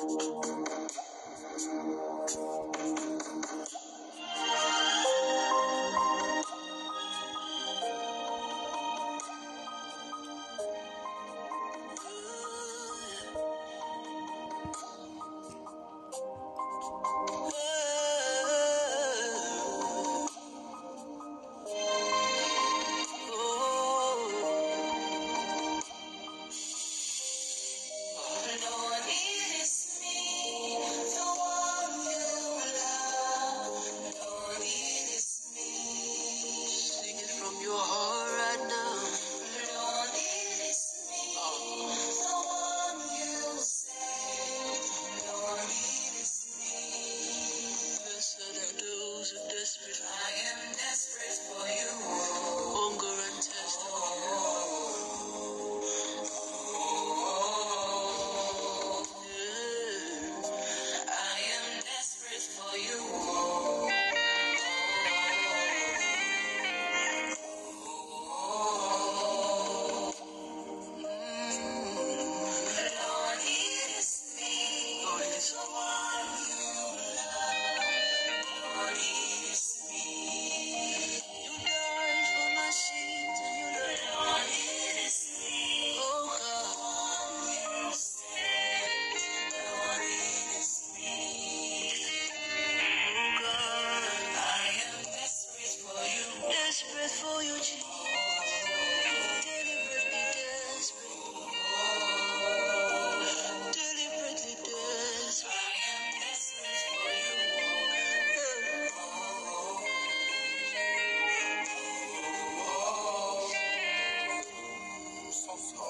[0.00, 0.40] Thank you.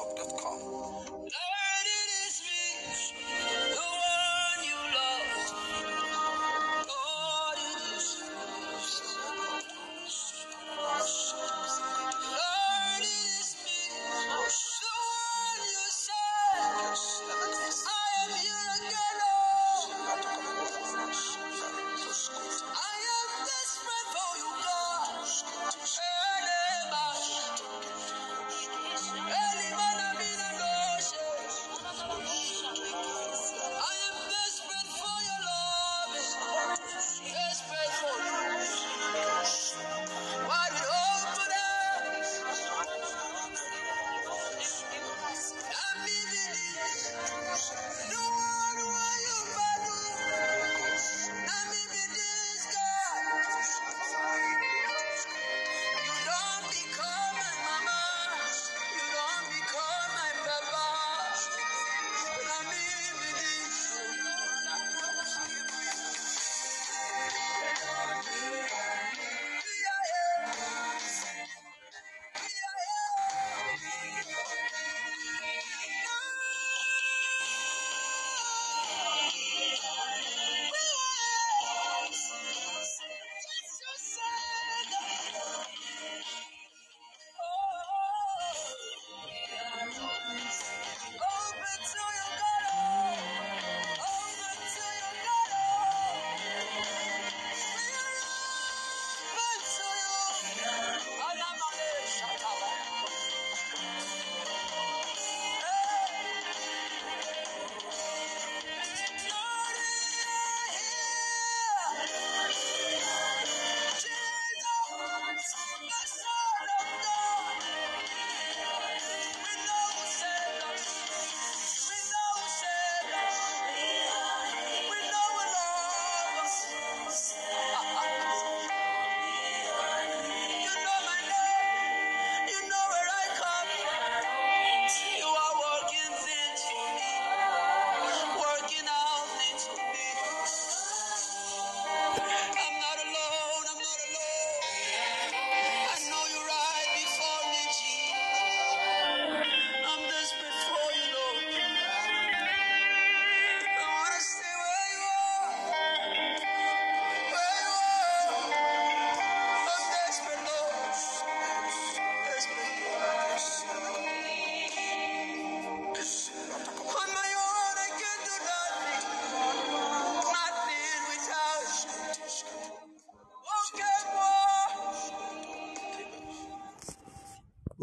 [0.00, 0.99] Softlock.com.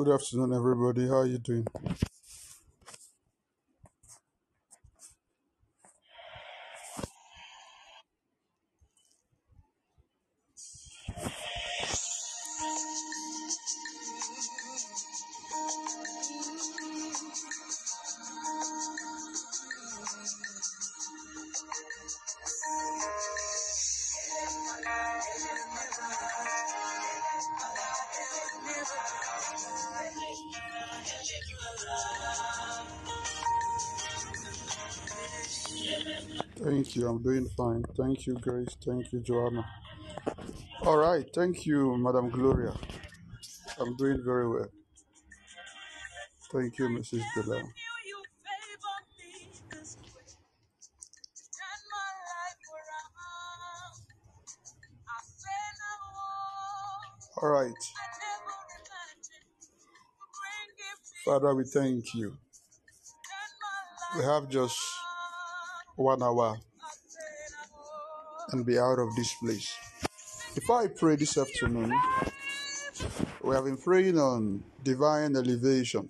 [0.08, 1.06] Good afternoon, everybody.
[1.06, 1.68] How are you doing?
[37.58, 37.84] Fine.
[37.98, 38.78] Thank you, Grace.
[38.86, 39.66] Thank you, Joanna.
[40.84, 41.26] All right.
[41.34, 42.74] Thank you, Madam Gloria.
[43.80, 44.68] I'm doing very well.
[46.54, 47.24] Thank you, Mrs.
[47.36, 47.64] Bella.
[57.42, 57.74] All right.
[61.26, 62.38] Father, we thank you.
[64.18, 64.80] We have just
[65.96, 66.58] one hour
[68.52, 69.76] and be out of this place.
[70.56, 71.92] Before I pray this afternoon,
[73.44, 76.10] we have been praying on divine elevation.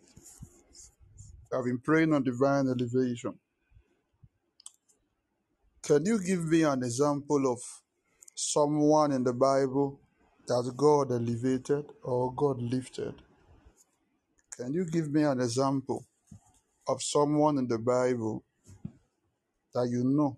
[1.54, 3.40] I've been praying on divine elevation.
[5.82, 7.60] Can you give me an example of
[8.36, 10.00] someone in the Bible
[10.48, 13.16] that God elevated or God lifted?
[14.58, 16.06] Can you give me an example
[16.88, 18.44] of someone in the Bible
[19.74, 20.38] that you know?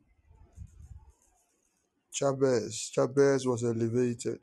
[2.20, 2.92] Jabez.
[2.94, 4.40] Jabez was elevated.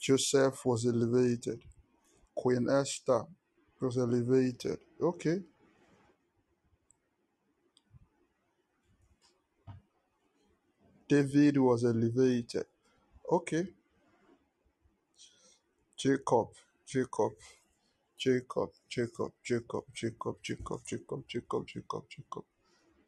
[0.00, 1.60] Joseph was elevated.
[2.34, 3.24] Queen Esther
[3.78, 4.78] was elevated.
[4.98, 5.42] Okay.
[11.06, 12.64] David was elevated.
[13.30, 13.68] Okay.
[15.98, 16.48] Jacob.
[16.86, 17.32] Jacob.
[18.16, 18.70] Jacob.
[18.88, 19.30] Jacob.
[19.44, 19.84] Jacob.
[19.92, 20.36] Jacob.
[20.42, 20.80] Jacob.
[20.86, 21.26] Jacob.
[21.28, 21.66] Jacob.
[21.66, 22.04] Jacob.
[22.08, 22.44] Jacob.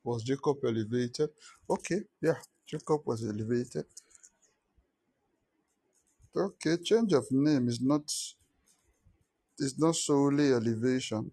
[0.05, 1.31] Was Jacob elevated?
[1.71, 2.03] Okay.
[2.21, 2.37] Yeah.
[2.69, 3.87] Jacob was elevated.
[6.37, 6.77] Okay.
[6.77, 8.03] Change of name is not
[9.59, 11.31] is not solely elevation.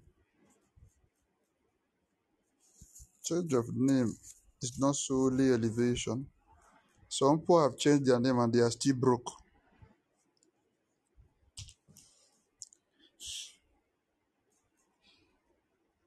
[3.24, 4.16] Change of name
[4.62, 6.26] is not solely elevation.
[7.10, 9.30] Some people have changed their name and they are still broke.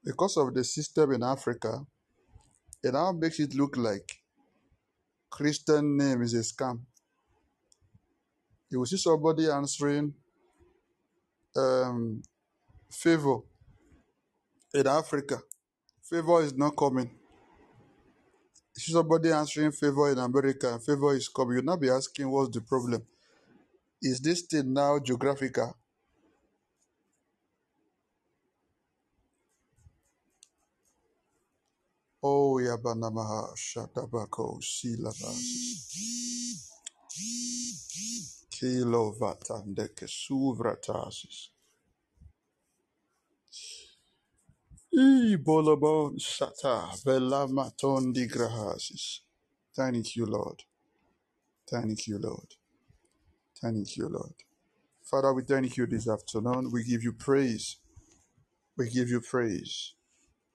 [0.05, 1.87] Because of the system in Africa,
[2.83, 4.18] it now makes it look like
[5.31, 6.81] Christian name is a scam.
[8.71, 10.15] You will see somebody answering
[11.57, 12.23] um,
[12.91, 13.39] favor
[14.75, 15.39] in Africa.
[16.03, 17.11] Favor is not coming.
[18.77, 21.57] You see somebody answering favor in America favor is coming.
[21.57, 23.03] You'll not be asking what's the problem.
[24.01, 25.77] Is this thing now geographical?
[32.23, 35.97] Oh, Yabanamaha, Shatabako, Silabasis,
[38.51, 41.51] Kilo Vatandeke, Suvratasis,
[44.95, 49.21] Ibolabon Sata, Velamaton Digrahasis.
[49.77, 50.65] Thank you, Lord.
[51.71, 52.55] Thank you, Lord.
[53.63, 54.35] Thank you, Lord.
[55.05, 56.71] Father, we thank you this afternoon.
[56.73, 57.77] We give you praise.
[58.77, 59.95] We give you praise.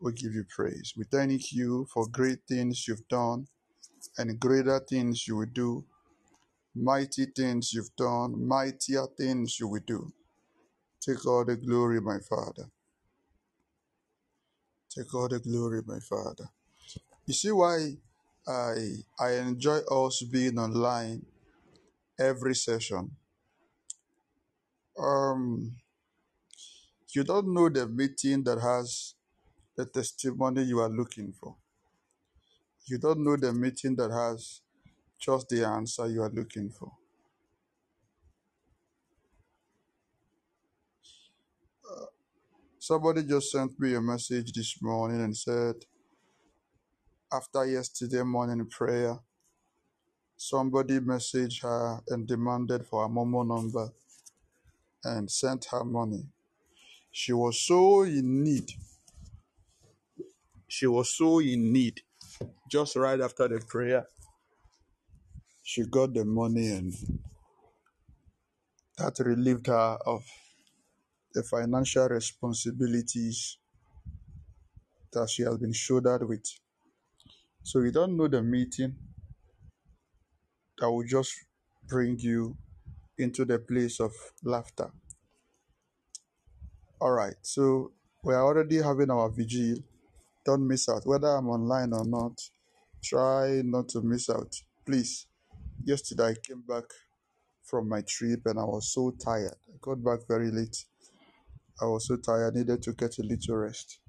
[0.04, 0.94] We give you praise.
[0.98, 3.48] We thank you for great things you've done
[4.18, 5.86] and greater things you will do.
[6.76, 10.12] Mighty things you've done, mightier things you will do.
[11.00, 12.70] Take all the glory, my Father.
[14.90, 16.50] Take all the glory, my Father.
[17.26, 17.96] You see why
[18.46, 18.74] I
[19.18, 21.26] I enjoy us being online
[22.20, 23.12] every session.
[25.00, 25.78] Um,
[27.16, 29.16] you don't know the meeting that has
[29.78, 31.56] the testimony you are looking for.
[32.88, 34.62] You don't know the meeting that has
[35.20, 36.92] just the answer you are looking for.
[41.90, 42.06] Uh,
[42.80, 45.76] somebody just sent me a message this morning and said,
[47.32, 49.20] after yesterday morning prayer,
[50.38, 53.90] somebody messaged her and demanded for a Momo number
[55.04, 56.26] and sent her money.
[57.12, 58.72] She was so in need.
[60.74, 62.02] She was so in need.
[62.68, 64.08] Just right after the prayer,
[65.62, 66.92] she got the money and
[68.98, 70.26] that relieved her of
[71.36, 73.60] the financial responsibilities
[75.12, 76.48] that she has been shouldered with.
[77.62, 78.96] So you don't know the meeting
[80.80, 81.36] that will just
[81.88, 82.58] bring you
[83.20, 84.12] into the place of
[84.44, 84.90] laughter.
[87.00, 87.92] All right, so
[88.24, 89.78] we are already having our vigil.
[90.46, 91.06] Don't miss out.
[91.06, 92.40] Whether I'm online or not,
[93.04, 94.54] try not to miss out.
[94.86, 95.28] Please.
[95.86, 96.86] Yesterday I came back
[97.64, 99.56] from my trip and I was so tired.
[99.68, 100.86] I got back very late.
[101.82, 104.00] I was so tired, I needed to get a little rest.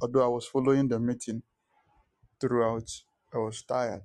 [0.00, 1.42] Although I was following the meeting
[2.40, 2.88] throughout,
[3.34, 4.02] I was tired.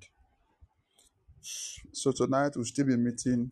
[1.41, 3.51] So tonight we'll still be meeting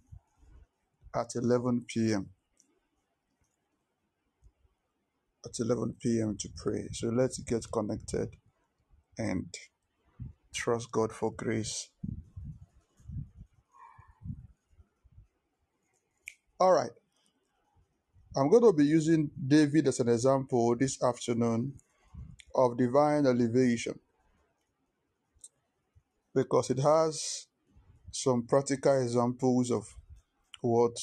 [1.13, 2.29] at 11 p.m.
[5.45, 6.37] At 11 p.m.
[6.39, 6.87] to pray.
[6.93, 8.29] So let's get connected
[9.17, 9.47] and
[10.53, 11.89] Trust God for grace.
[16.59, 16.91] All right.
[18.37, 21.73] I'm going to be using David as an example this afternoon
[22.55, 23.99] of divine elevation
[26.35, 27.47] because it has
[28.11, 29.85] some practical examples of
[30.61, 30.97] what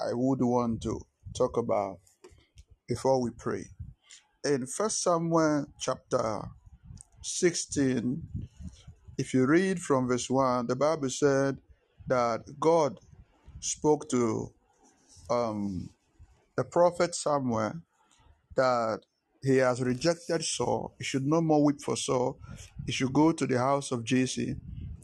[0.00, 1.00] I would want to
[1.36, 1.98] talk about
[2.88, 3.64] before we pray.
[4.44, 6.42] In First Samuel chapter
[7.22, 8.22] 16,
[9.18, 11.58] if you read from verse 1, the Bible said
[12.06, 12.98] that God
[13.60, 14.52] spoke to
[15.30, 15.90] um,
[16.56, 17.74] the prophet Samuel
[18.56, 19.00] that
[19.42, 20.94] he has rejected Saul.
[20.98, 22.38] He should no more weep for Saul.
[22.86, 24.56] He should go to the house of Jesse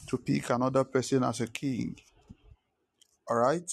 [0.08, 1.96] to pick another person as a king.
[3.28, 3.70] All right?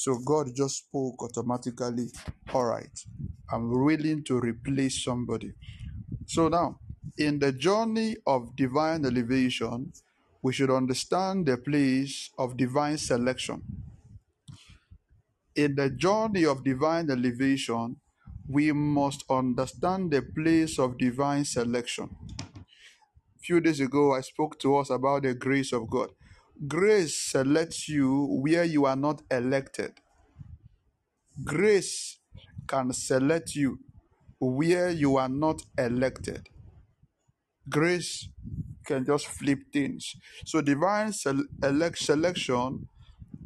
[0.00, 2.08] So God just spoke automatically.
[2.54, 3.04] All right.
[3.52, 5.52] I'm willing to replace somebody.
[6.26, 6.80] So now,
[7.18, 9.92] in the journey of divine elevation,
[10.42, 13.60] we should understand the place of divine selection.
[15.54, 17.96] In the journey of divine elevation,
[18.48, 22.16] we must understand the place of divine selection.
[23.36, 26.08] A few days ago, I spoke to us about the grace of God.
[26.68, 29.92] Grace selects you where you are not elected.
[31.44, 32.18] Grace
[32.68, 33.80] can select you
[34.40, 36.48] where you are not elected.
[37.68, 38.28] Grace
[38.86, 40.16] can just flip things.
[40.46, 42.88] So divine sel- elect selection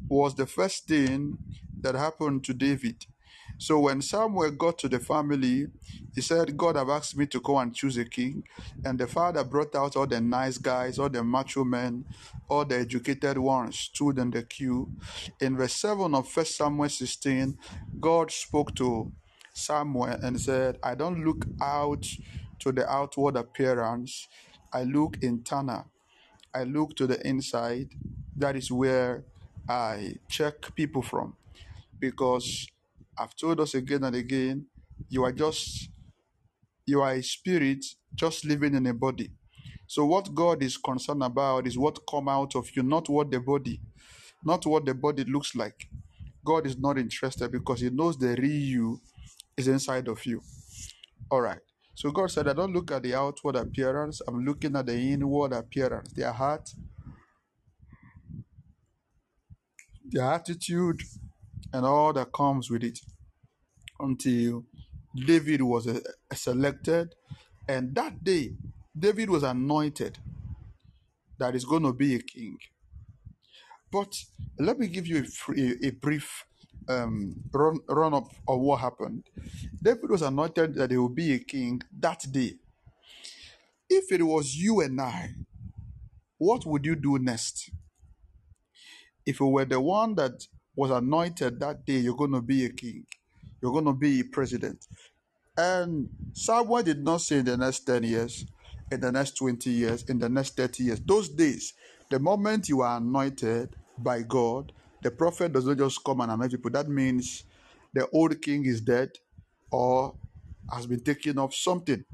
[0.08, 1.38] was the first thing
[1.80, 3.06] that happened to David.
[3.58, 5.68] So when Samuel got to the family,
[6.14, 8.44] he said, God have asked me to go and choose a king.
[8.84, 12.04] And the father brought out all the nice guys, all the macho men,
[12.48, 14.90] all the educated ones stood in the queue.
[15.40, 17.56] In verse 7 of 1 Samuel 16,
[18.00, 19.12] God spoke to
[19.52, 22.06] Samuel and said, I don't look out
[22.60, 24.28] to the outward appearance,
[24.72, 25.86] I look internal.
[26.54, 27.90] I look to the inside.
[28.36, 29.24] That is where
[29.68, 31.34] I check people from
[31.98, 32.68] because
[33.18, 34.66] I've told us again and again,
[35.08, 35.90] you are just
[36.86, 39.30] you are a spirit just living in a body.
[39.86, 43.40] So what God is concerned about is what come out of you, not what the
[43.40, 43.80] body,
[44.44, 45.88] not what the body looks like.
[46.44, 49.00] God is not interested because He knows the real you
[49.56, 50.42] is inside of you.
[51.30, 51.60] All right.
[51.94, 54.22] So God said, I don't look at the outward appearance.
[54.28, 56.70] I'm looking at the inward appearance, their heart,
[60.04, 61.02] their attitude,
[61.74, 63.00] and all that comes with it.
[64.00, 64.64] Until
[65.16, 66.00] David was uh,
[66.34, 67.14] selected,
[67.68, 68.54] and that day,
[68.98, 70.18] David was anointed
[71.38, 72.58] that is going to be a king.
[73.92, 74.16] But
[74.58, 75.24] let me give you
[75.56, 76.46] a, a brief
[76.88, 79.24] um, run, run up of what happened.
[79.82, 82.54] David was anointed that he will be a king that day.
[83.90, 85.30] If it was you and I,
[86.38, 87.70] what would you do next?
[89.26, 92.70] If you were the one that was anointed that day, you're going to be a
[92.70, 93.04] king,
[93.62, 94.86] you're going to be a president.
[95.56, 98.44] And Samuel did not say in the next 10 years,
[98.90, 101.00] in the next 20 years, in the next 30 years.
[101.00, 101.74] Those days,
[102.10, 106.52] the moment you are anointed by God, the prophet does not just come and anoint
[106.52, 106.70] people.
[106.70, 107.44] That means
[107.92, 109.10] the old king is dead
[109.70, 110.14] or
[110.72, 112.04] has been taken off something.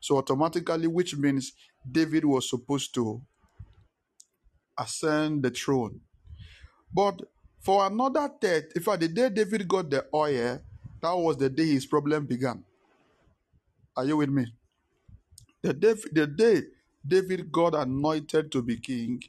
[0.00, 1.52] So automatically, which means
[1.90, 3.22] David was supposed to
[4.78, 6.00] ascend the throne.
[6.92, 7.22] But
[7.62, 10.60] for another third, in fact, the day David got the oil,
[11.00, 12.64] that was the day his problem began.
[13.96, 14.46] Are you with me?
[15.62, 16.62] The day, the day
[17.06, 19.22] David got anointed to be king,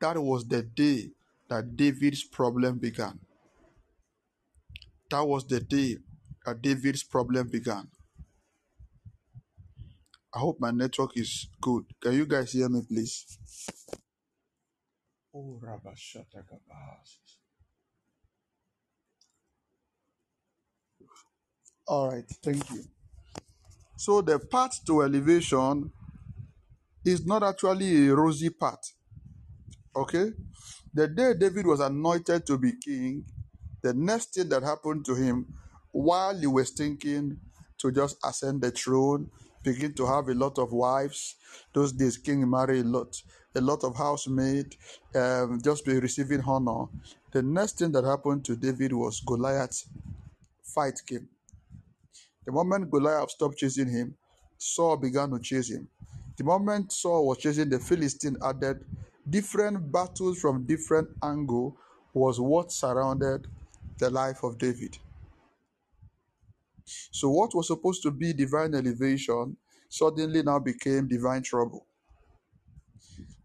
[0.00, 1.10] that was the day
[1.48, 3.18] that David's problem began.
[5.10, 5.98] That was the day
[6.46, 7.88] that David's problem began.
[10.32, 11.84] I hope my network is good.
[12.00, 13.38] Can you guys hear me, please?
[15.34, 15.60] Oh.
[21.90, 22.84] All right, thank you.
[23.96, 25.90] So the path to elevation
[27.04, 28.92] is not actually a rosy path.
[29.96, 30.30] Okay?
[30.94, 33.24] The day David was anointed to be king,
[33.82, 35.52] the next thing that happened to him
[35.90, 37.38] while he was thinking
[37.78, 39.28] to just ascend the throne,
[39.64, 41.34] begin to have a lot of wives.
[41.72, 43.20] Those days, king married a lot,
[43.56, 44.76] a lot of housemaid,
[45.16, 46.84] um, just be receiving honor.
[47.32, 49.86] The next thing that happened to David was Goliath
[50.62, 51.28] fight came.
[52.50, 54.16] The moment Goliath stopped chasing him,
[54.58, 55.86] Saul began to chase him.
[56.36, 58.84] The moment Saul was chasing the Philistine added
[59.28, 61.76] different battles from different angle
[62.12, 63.46] was what surrounded
[63.98, 64.98] the life of David.
[67.12, 69.56] So what was supposed to be divine elevation
[69.88, 71.86] suddenly now became divine trouble.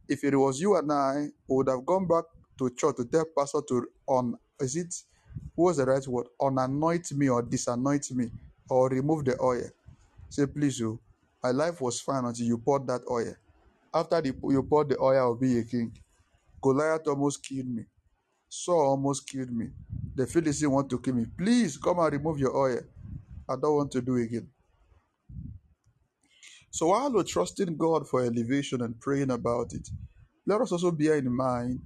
[0.10, 2.24] If it was you and I, would have gone back
[2.58, 4.96] to church to tell pastor to on is it
[5.54, 6.26] what was the right word?
[6.42, 8.32] Unanoint me or disanoint me
[8.70, 9.70] or remove the oil.
[10.30, 11.00] Say, please, you.
[11.44, 13.36] My life was fine until you poured that oil.
[13.94, 15.94] After the, you poured the oil, I'll be a king.
[16.62, 17.86] Goliath almost killed me.
[18.50, 19.70] Saul almost killed me.
[20.16, 21.26] The Philistine want to kill me.
[21.38, 22.82] Please come and remove your oil.
[23.48, 24.50] I don't want to do again.
[26.72, 29.88] So while we're trusting God for elevation and praying about it,
[30.46, 31.82] let us also bear in mind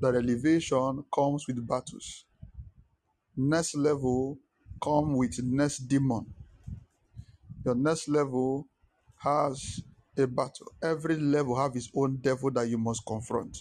[0.00, 2.24] that elevation comes with battles.
[3.36, 4.38] Next level
[4.84, 6.26] come with next demon.
[7.64, 8.68] Your next level
[9.18, 9.82] has
[10.18, 10.72] a battle.
[10.82, 13.58] Every level have its own devil that you must confront.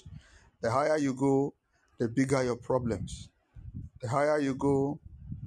[0.62, 1.54] The higher you go,
[2.00, 3.30] the bigger your problems.
[4.02, 5.00] The higher you go,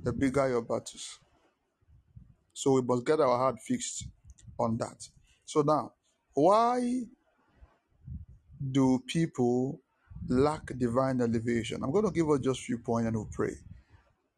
[0.03, 1.21] the bigger your battles.
[2.55, 4.07] So we must get our heart fixed
[4.59, 5.09] on that.
[5.45, 5.93] So now,
[6.35, 7.03] why
[8.73, 9.81] do people
[10.29, 11.83] lack divine elevation?
[11.83, 13.57] I'm going to give us just a few points and we'll pray.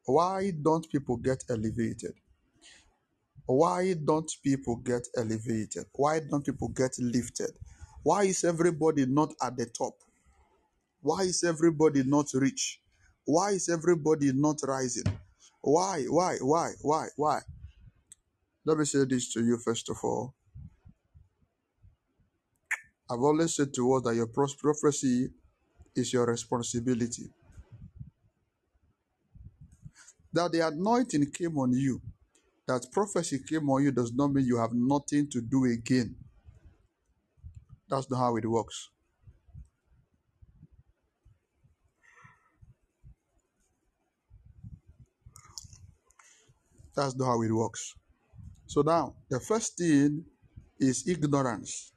[0.09, 2.15] Why don't people get elevated?
[3.47, 5.87] Why don't people get elevated?
[5.95, 7.53] Why don't people get lifted?
[8.05, 9.95] Why is everybody not at the top?
[11.03, 12.81] Why is everybody not rich?
[13.27, 15.05] Why is everybody not rising?
[15.63, 17.41] Why, why, why, why, why?
[18.67, 20.35] Let me say this to you first of all.
[23.11, 24.29] I've always said to us that your
[24.61, 25.31] prophecy
[25.97, 27.31] is your responsibility.
[30.33, 32.01] That the anointing came on you,
[32.67, 36.17] that prophecy came on you does not mean you have nothing to do again.
[37.89, 38.91] That's not how it works.
[46.95, 47.95] That's not how it works.
[48.67, 50.25] So now, the first thing
[50.79, 51.93] is ignorance.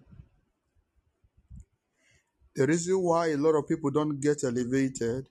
[2.56, 5.28] The reason why a lot of people don't get elevated,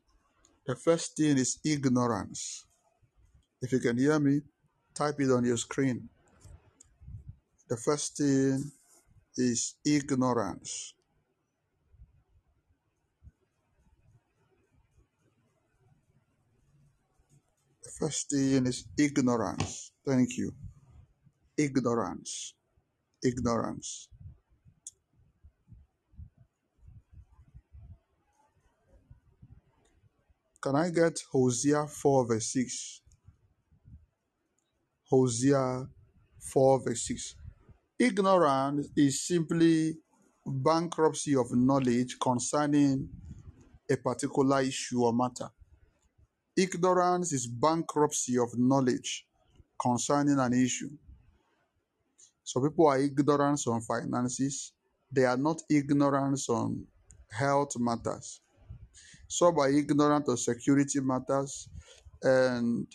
[0.66, 2.66] the first thing is ignorance.
[3.62, 4.40] If you can hear me,
[4.94, 6.08] type it on your screen.
[7.68, 8.70] The first thing
[9.36, 10.94] is ignorance.
[17.82, 19.92] The first thing is ignorance.
[20.06, 20.52] Thank you.
[21.58, 22.54] Ignorance.
[23.22, 24.08] Ignorance.
[30.62, 32.99] Can I get Hosea 4 verse 6?
[35.10, 35.86] Hosea
[36.38, 37.34] 4 verse 6.
[37.98, 39.98] Ignorance is simply
[40.46, 43.08] bankruptcy of knowledge concerning
[43.90, 45.50] a particular issue or matter.
[46.56, 49.26] Ignorance is bankruptcy of knowledge
[49.80, 50.90] concerning an issue.
[52.44, 54.72] So people are ignorant on finances.
[55.12, 56.86] They are not ignorant on
[57.30, 58.40] health matters.
[59.28, 61.68] Some are ignorant of security matters,
[62.22, 62.86] and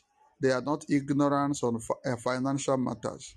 [0.42, 3.36] they are not ignorant on uh, financial matters.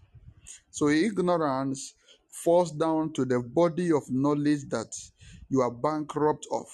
[0.70, 1.94] So ignorance
[2.30, 4.94] falls down to the body of knowledge that
[5.48, 6.66] you are bankrupt of.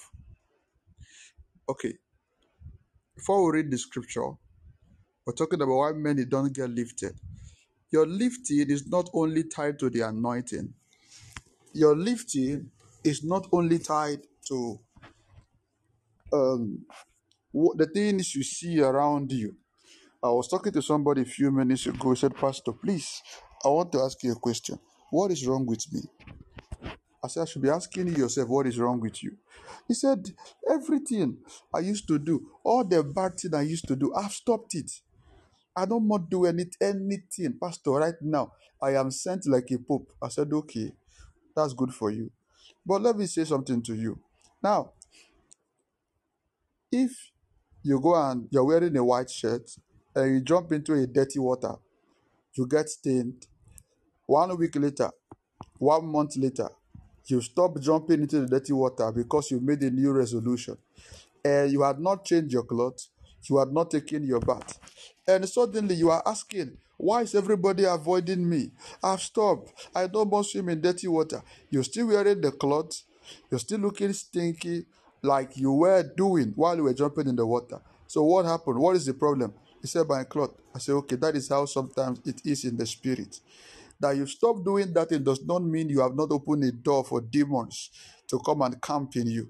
[1.69, 1.93] Okay,
[3.15, 4.31] before we read the scripture,
[5.25, 7.15] we're talking about why many don't get lifted.
[7.91, 10.73] Your lifting is not only tied to the anointing.
[11.73, 12.71] Your lifting
[13.03, 14.79] is not only tied to
[16.33, 16.85] um,
[17.53, 19.55] the things you see around you.
[20.25, 22.09] I was talking to somebody a few minutes ago.
[22.09, 23.21] He said, Pastor, please,
[23.63, 24.79] I want to ask you a question.
[25.11, 26.01] What is wrong with me?
[27.23, 29.37] I said, I should be asking you yourself, what is wrong with you?
[29.87, 30.31] He said,
[30.67, 31.37] everything
[31.71, 34.91] I used to do, all the bad thing I used to do, I've stopped it.
[35.75, 37.59] I don't want to do any, anything.
[37.61, 40.11] Pastor, right now, I am sent like a pope.
[40.23, 40.91] I said, okay,
[41.55, 42.31] that's good for you.
[42.83, 44.19] But let me say something to you.
[44.63, 44.93] Now,
[46.91, 47.11] if
[47.83, 49.69] you go and you're wearing a white shirt
[50.15, 51.75] and you jump into a dirty water,
[52.53, 53.45] you get stained.
[54.25, 55.11] One week later,
[55.77, 56.69] one month later,
[57.25, 60.77] you stop jumping into the dirty water because you made a new resolution.
[61.43, 63.09] And you had not changed your clothes,
[63.49, 64.79] you had not taken your bath.
[65.27, 68.71] And suddenly you are asking, why is everybody avoiding me?
[69.03, 69.89] I've stopped.
[69.93, 71.43] I don't want to swim in dirty water.
[71.69, 73.03] You're still wearing the clothes,
[73.51, 74.85] you're still looking stinky
[75.21, 77.81] like you were doing while you were jumping in the water.
[78.07, 78.77] So what happened?
[78.79, 79.53] What is the problem?
[79.85, 80.49] He said, My cloth.
[80.73, 83.39] I said, Okay, that is how sometimes it is in the spirit.
[83.99, 87.03] That you stop doing that, it does not mean you have not opened a door
[87.05, 87.91] for demons
[88.27, 89.47] to come and camp in you.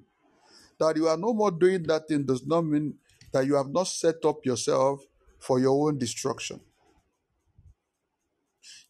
[0.77, 2.95] That you are no more doing that thing does not mean
[3.31, 5.05] that you have not set up yourself
[5.39, 6.59] for your own destruction.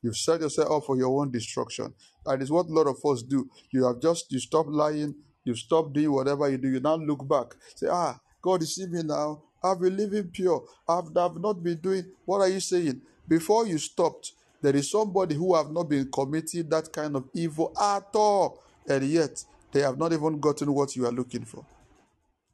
[0.02, 1.94] You've set yourself up for your own destruction.
[2.26, 3.48] That is what a lot of us do.
[3.70, 6.70] You have just you stop lying, you stop doing whatever you do.
[6.70, 9.44] You now look back, say, Ah, God is see me now.
[9.66, 10.64] I've been living pure.
[10.88, 12.06] I've, I've not been doing.
[12.26, 13.02] What are you saying?
[13.28, 17.74] Before you stopped, there is somebody who have not been committing that kind of evil
[17.80, 21.66] at all, and yet they have not even gotten what you are looking for.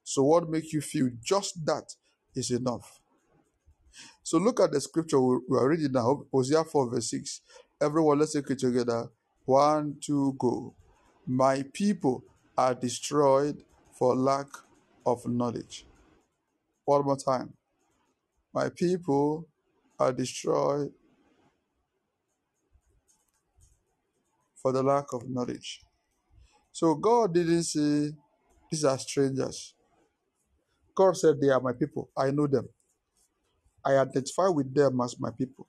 [0.04, 1.94] So, what makes you feel just that
[2.34, 3.00] is enough?
[4.24, 7.42] So, look at the scripture we are reading now, Hosea 4, verse 6.
[7.82, 9.10] Everyone, let's take it together.
[9.46, 10.74] One, two, go.
[11.28, 12.24] My people
[12.58, 14.48] are destroyed for lack
[15.06, 15.86] of knowledge.
[16.86, 17.54] One more time.
[18.54, 19.48] My people
[20.00, 20.92] are destroyed
[24.62, 25.82] for the lack of knowledge.
[26.72, 28.12] So, God didn't say,
[28.72, 29.76] These are strangers.
[30.96, 32.10] God said, They are my people.
[32.18, 32.70] I know them.
[33.86, 35.68] I identify with them as my people.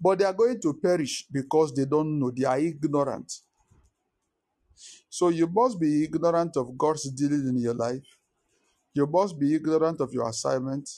[0.00, 2.30] But they are going to perish because they don't know.
[2.30, 3.32] They are ignorant.
[5.10, 8.04] So you must be ignorant of God's dealing in your life.
[8.92, 10.88] You must be ignorant of your assignment.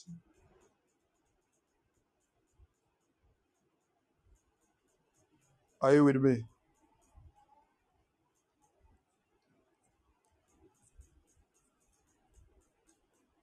[5.80, 6.44] Are you with me?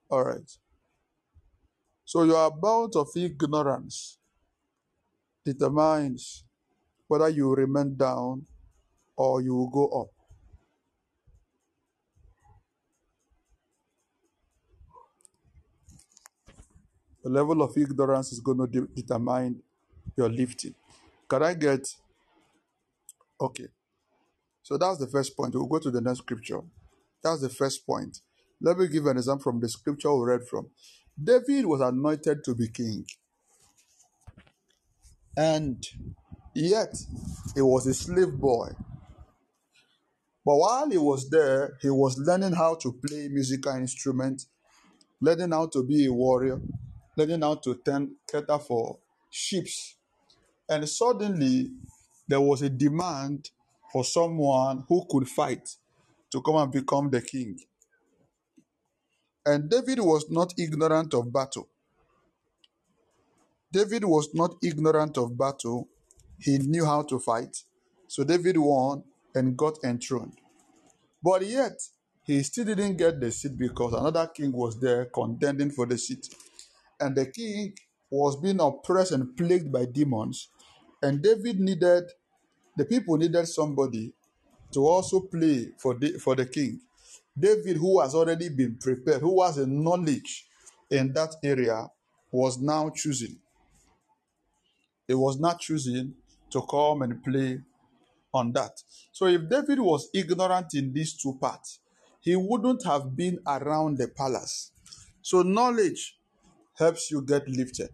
[0.10, 0.50] All right.
[2.06, 4.18] So your amount of ignorance
[5.46, 6.44] determines
[7.08, 8.48] whether you remain down
[9.16, 10.19] or you will go up.
[17.30, 19.62] The level of ignorance is going to de- determine
[20.18, 20.74] your lifting.
[21.28, 21.88] Can I get
[23.40, 23.68] okay?
[24.64, 25.54] So that's the first point.
[25.54, 26.62] We'll go to the next scripture.
[27.24, 28.18] That's the first point.
[28.60, 30.72] Let me give an example from the scripture we read from.
[31.24, 33.06] David was anointed to be king,
[35.38, 35.86] and
[36.56, 36.96] yet
[37.54, 38.70] he was a slave boy.
[40.44, 44.48] But while he was there, he was learning how to play musical instruments,
[45.22, 46.60] learning how to be a warrior,
[47.20, 49.00] learning how to tend, cater for
[49.32, 49.68] sheep.
[50.70, 51.72] And suddenly,
[52.28, 53.52] there was a demand
[53.92, 55.70] for someone who could fight
[56.32, 57.60] to come and become the king.
[59.46, 61.70] And David was not ignorant of battle.
[63.72, 65.90] David was not ignorant of battle.
[66.40, 67.64] He knew how to fight.
[68.08, 69.04] So David won
[69.36, 70.40] and got enthroned.
[71.24, 71.80] But yet,
[72.24, 76.30] he still didn't get the seat because another king was there contending for the seat.
[77.00, 77.74] And the king
[78.10, 80.50] was being oppressed and plagued by demons.
[81.02, 82.06] And David needed,
[82.76, 84.14] the people needed somebody
[84.74, 86.82] to also play for the, for the king.
[87.38, 90.48] David, who has already been prepared, who has a knowledge
[90.90, 91.88] in that area,
[92.32, 93.38] was now choosing.
[95.08, 96.16] He was not choosing
[96.52, 97.60] to come and play
[98.34, 98.84] on that.
[99.12, 101.80] So if David was ignorant in these two parts,
[102.20, 104.72] he wouldn't have been around the palace.
[105.22, 106.19] So knowledge
[106.80, 107.90] helps you get lifted.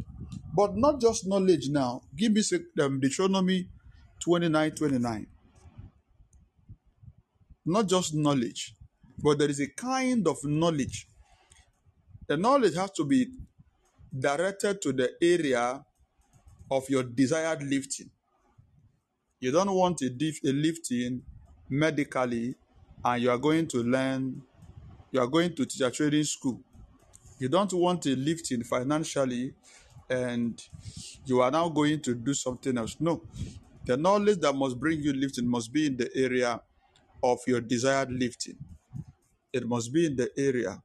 [0.56, 2.02] But not just knowledge now.
[2.16, 2.42] Give me
[2.82, 3.68] um, Deuteronomy
[4.22, 5.28] 29 29.
[7.66, 8.76] Not just knowledge,
[9.18, 11.08] but there is a kind of knowledge.
[12.28, 13.28] The knowledge has to be
[14.18, 15.84] directed to the area
[16.72, 18.10] of your desired lifting.
[19.40, 21.22] You don't want a, dif- a lifting
[21.70, 22.56] medically
[23.04, 24.42] and you are going to learn,
[25.12, 26.60] you are going to teacher training school.
[27.38, 29.54] You don't want a lifting financially
[30.10, 30.62] and
[31.26, 32.96] you are now going to do something else.
[33.00, 33.24] No.
[33.86, 36.62] The knowledge that must bring you lifting must be in the area
[37.24, 38.58] of your desired lifting.
[39.54, 40.82] It must be in the area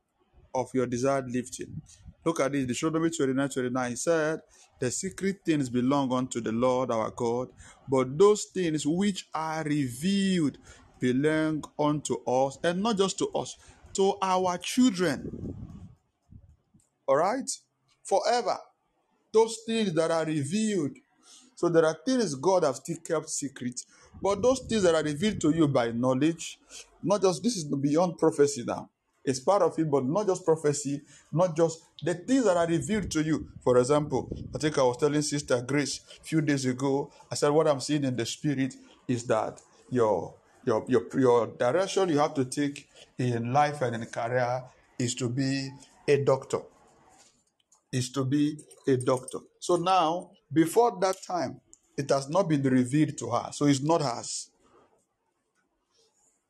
[0.54, 1.80] of your desired lifting.
[2.24, 4.40] Look at this, Deuteronomy 29 29 said,
[4.78, 7.48] The secret things belong unto the Lord our God,
[7.88, 10.58] but those things which are revealed
[10.98, 13.56] belong unto us, and not just to us,
[13.94, 15.56] to our children.
[17.10, 17.50] All right?
[18.04, 18.56] Forever.
[19.32, 20.92] Those things that are revealed.
[21.56, 23.80] So there are things God has still kept secret,
[24.22, 26.60] but those things that are revealed to you by knowledge,
[27.02, 28.88] not just this is beyond prophecy now.
[29.24, 33.10] It's part of it, but not just prophecy, not just the things that are revealed
[33.10, 33.48] to you.
[33.64, 37.50] For example, I think I was telling Sister Grace a few days ago, I said
[37.50, 38.74] what I'm seeing in the spirit
[39.08, 40.32] is that your
[40.64, 44.62] your your, your direction you have to take in life and in career
[44.98, 45.70] is to be
[46.08, 46.60] a doctor
[47.92, 49.38] is to be a doctor.
[49.58, 51.60] So now, before that time,
[51.96, 53.50] it has not been revealed to her.
[53.52, 54.50] So it's not hers.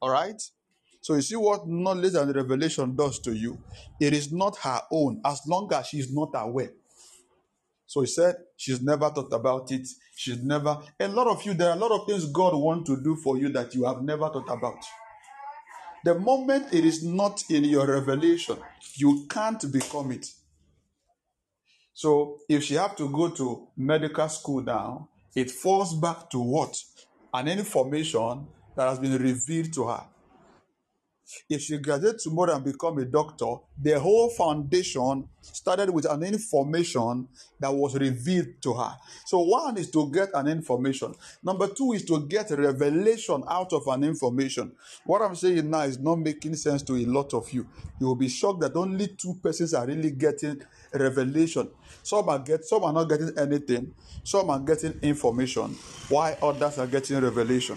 [0.00, 0.40] All right?
[1.00, 3.59] So you see what knowledge and revelation does to you?
[4.00, 6.72] It is not her own as long as she's not aware.
[7.87, 9.88] So he said she's never thought about it.
[10.14, 10.79] She's never.
[11.00, 13.38] A lot of you, there are a lot of things God wants to do for
[13.38, 14.85] you that you have never thought about.
[16.05, 18.59] The moment it is not in your revelation,
[18.94, 20.26] you can't become it.
[21.92, 26.83] So if she have to go to medical school now, it falls back to what?
[27.33, 30.05] An information that has been revealed to her.
[31.49, 37.29] If she graduates tomorrow and become a doctor, the whole foundation started with an information
[37.59, 38.97] that was revealed to her.
[39.27, 41.14] So one is to get an information.
[41.43, 44.73] Number two is to get a revelation out of an information.
[45.05, 47.66] What I'm saying now is not making sense to a lot of you.
[48.01, 50.62] You will be shocked that only two persons are really getting
[50.93, 51.71] revelation.
[52.03, 53.95] Some are get some are not getting anything.
[54.25, 55.75] Some are getting information,
[56.09, 57.77] Why others are getting revelation.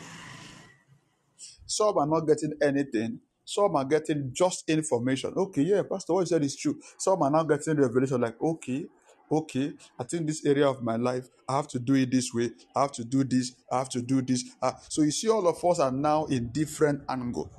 [1.65, 3.19] Some are not getting anything.
[3.45, 5.33] Some are getting just information.
[5.35, 6.79] Okay, yeah, Pastor, what you said is true.
[6.97, 8.85] Some are now getting revelation like, okay,
[9.31, 12.51] okay, I think this area of my life, I have to do it this way.
[12.75, 13.53] I have to do this.
[13.71, 14.43] I have to do this.
[14.61, 17.51] Uh, so you see, all of us are now in different angle.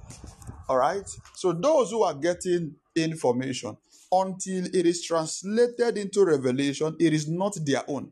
[0.69, 1.09] All right.
[1.35, 3.77] So those who are getting information
[4.11, 8.11] until it is translated into revelation, it is not their own.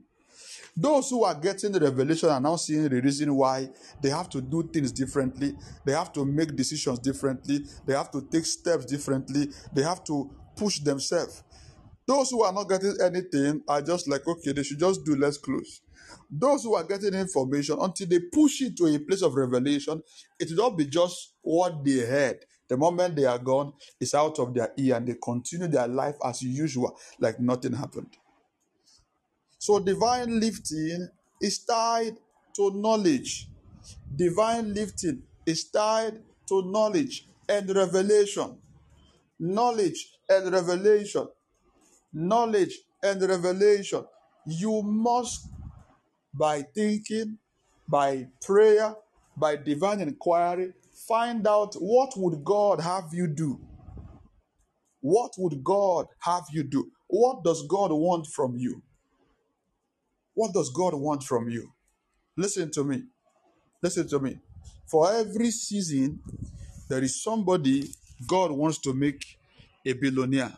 [0.75, 3.69] Those who are getting the revelation are now seeing the reason why
[4.01, 5.55] they have to do things differently,
[5.85, 10.31] they have to make decisions differently, they have to take steps differently, they have to
[10.57, 11.43] push themselves.
[12.07, 15.37] Those who are not getting anything are just like, okay, they should just do less
[15.37, 15.83] close.
[16.31, 20.03] Those who are getting information, until they push it to a place of revelation,
[20.41, 22.45] it will not be just what they heard.
[22.69, 26.17] The moment they are gone, it's out of their ear and they continue their life
[26.25, 28.17] as usual, like nothing happened.
[29.63, 31.09] So divine lifting
[31.41, 32.17] is tied
[32.57, 33.47] to knowledge.
[34.17, 38.59] Divine lifting is tied to knowledge and revelation.
[39.39, 41.29] Knowledge and revelation.
[42.13, 44.05] Knowledge and revelation.
[44.49, 45.47] You must,
[46.35, 47.39] by thinking,
[47.89, 48.97] by prayer,
[49.37, 50.73] by divine inquiry,
[51.07, 53.61] find out what would God have you do.
[55.01, 56.91] What would God have you do?
[57.07, 58.83] What does God want from you?
[60.35, 61.73] What does God want from you?
[62.37, 63.05] Listen to me.
[63.83, 64.39] Listen to me.
[64.87, 66.21] For every season,
[66.89, 67.91] there is somebody
[68.27, 69.39] God wants to make
[69.85, 70.53] a billionaire.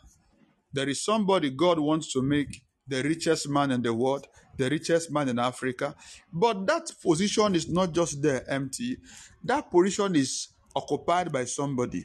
[0.73, 4.27] There is somebody God wants to make the richest man in the world,
[4.59, 5.95] the richest man in Africa.
[6.33, 8.99] But that position is not just there empty,
[9.45, 12.05] that position is occupied by somebody.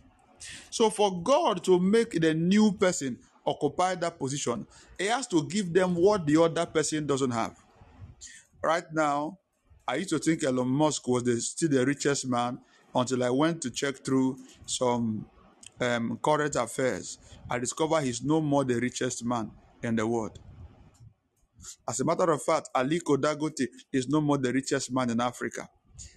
[0.70, 4.66] So, for God to make the new person occupy that position,
[4.98, 7.56] He has to give them what the other person doesn't have.
[8.64, 9.40] Right now,
[9.88, 12.60] I used to think Elon Musk was the, still the richest man
[12.94, 15.26] until I went to check through some
[15.82, 17.18] um, current affairs.
[17.50, 20.40] I discovered he's no more the richest man in the world.
[21.88, 25.68] As a matter of fact, Aliko Dangote is no more the richest man in Africa.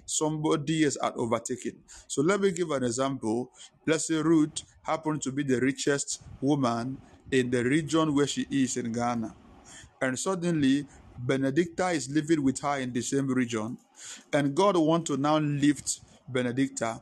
[0.04, 1.82] Somebody has had overtaken.
[2.06, 3.50] So let me give an example.
[3.86, 6.98] Let's say Ruth happened to be the richest woman
[7.32, 9.34] in the region where she is in Ghana.
[10.00, 10.86] And suddenly,
[11.18, 13.78] Benedicta is living with her in the same region.
[14.32, 17.00] And God wants to now lift Benedicta.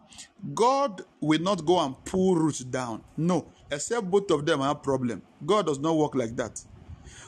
[0.54, 3.02] God will not go and pull roots down.
[3.16, 5.22] No, except both of them have problem.
[5.44, 6.62] God does not work like that.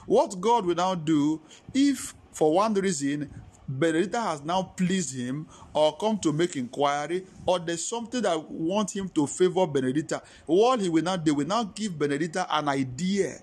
[0.06, 1.40] What God will now do,
[1.74, 3.30] if for one reason
[3.68, 8.94] Benedicta has now pleased him or come to make inquiry, or there's something that want
[8.94, 13.38] him to favor Benedicta, what he will now do, will now give Benedicta an idea.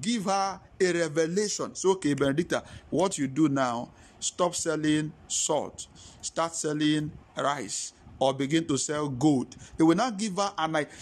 [0.00, 1.74] Give her a revelation.
[1.74, 5.88] So, okay, Benedicta, what you do now, stop selling salt,
[6.22, 9.56] start selling rice, or begin to sell gold.
[9.76, 10.92] He will not give her an idea.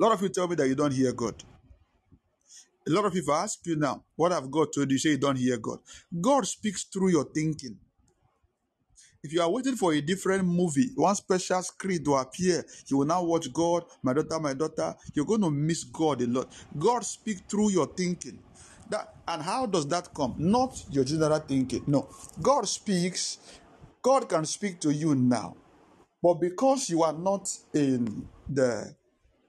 [0.00, 1.44] A lot of you tell me that you don't hear God.
[2.86, 4.94] A lot of people ask you now, what have God told you?
[4.94, 5.78] You say you don't hear God.
[6.20, 7.78] God speaks through your thinking.
[9.22, 13.06] If you are waiting for a different movie, one special screen to appear, you will
[13.06, 14.96] now watch God, my daughter, my daughter.
[15.14, 16.52] You're going to miss God a lot.
[16.76, 18.40] God speaks through your thinking.
[18.90, 20.34] That and how does that come?
[20.38, 21.84] Not your general thinking.
[21.86, 22.08] No.
[22.42, 23.38] God speaks,
[24.02, 25.56] God can speak to you now.
[26.20, 28.92] But because you are not in the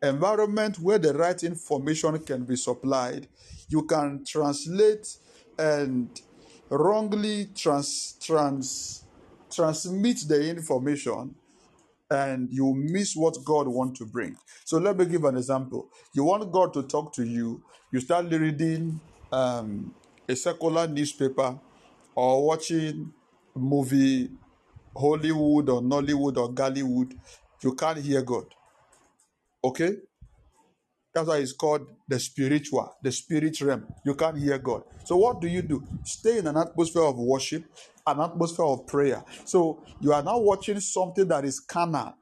[0.03, 3.27] environment where the right information can be supplied,
[3.69, 5.17] you can translate
[5.57, 6.21] and
[6.69, 9.05] wrongly trans, trans,
[9.51, 11.35] transmit the information
[12.11, 14.35] and you miss what God wants to bring.
[14.65, 15.89] So let me give an example.
[16.13, 18.99] You want God to talk to you, you start reading
[19.31, 19.93] um,
[20.27, 21.57] a secular newspaper
[22.15, 23.11] or watching
[23.55, 24.29] movie
[24.95, 27.13] Hollywood or Nollywood or Ghallywood,
[27.61, 28.45] you can't hear God.
[29.63, 29.97] Okay?
[31.13, 33.85] That's why it's called the spiritual, the spirit realm.
[34.03, 34.83] You can't hear God.
[35.05, 35.83] So what do you do?
[36.03, 37.63] Stay in an atmosphere of worship,
[38.07, 39.23] an atmosphere of prayer.
[39.45, 42.15] So you are now watching something that is carnal.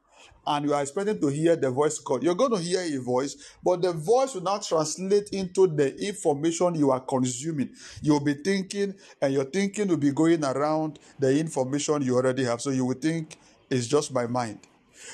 [0.45, 2.23] And you are expecting to hear the voice of God.
[2.23, 6.73] You're going to hear a voice, but the voice will not translate into the information
[6.73, 7.69] you are consuming.
[8.01, 12.59] You'll be thinking, and your thinking will be going around the information you already have.
[12.59, 13.37] So you will think
[13.69, 14.59] it's just my mind.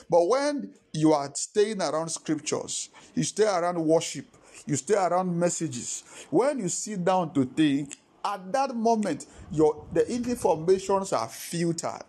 [0.10, 4.26] But when you are staying around scriptures, you stay around worship,
[4.66, 10.06] you stay around messages, when you sit down to think, at that moment, your the
[10.12, 12.04] informations are filtered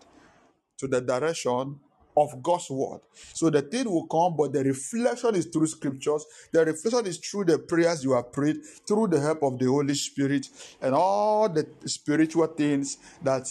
[0.77, 1.79] to the direction
[2.17, 2.99] of God's word.
[3.33, 6.25] So the thing will come, but the reflection is through scriptures.
[6.51, 9.93] The reflection is through the prayers you have prayed, through the help of the Holy
[9.93, 10.49] Spirit,
[10.81, 13.47] and all the spiritual things that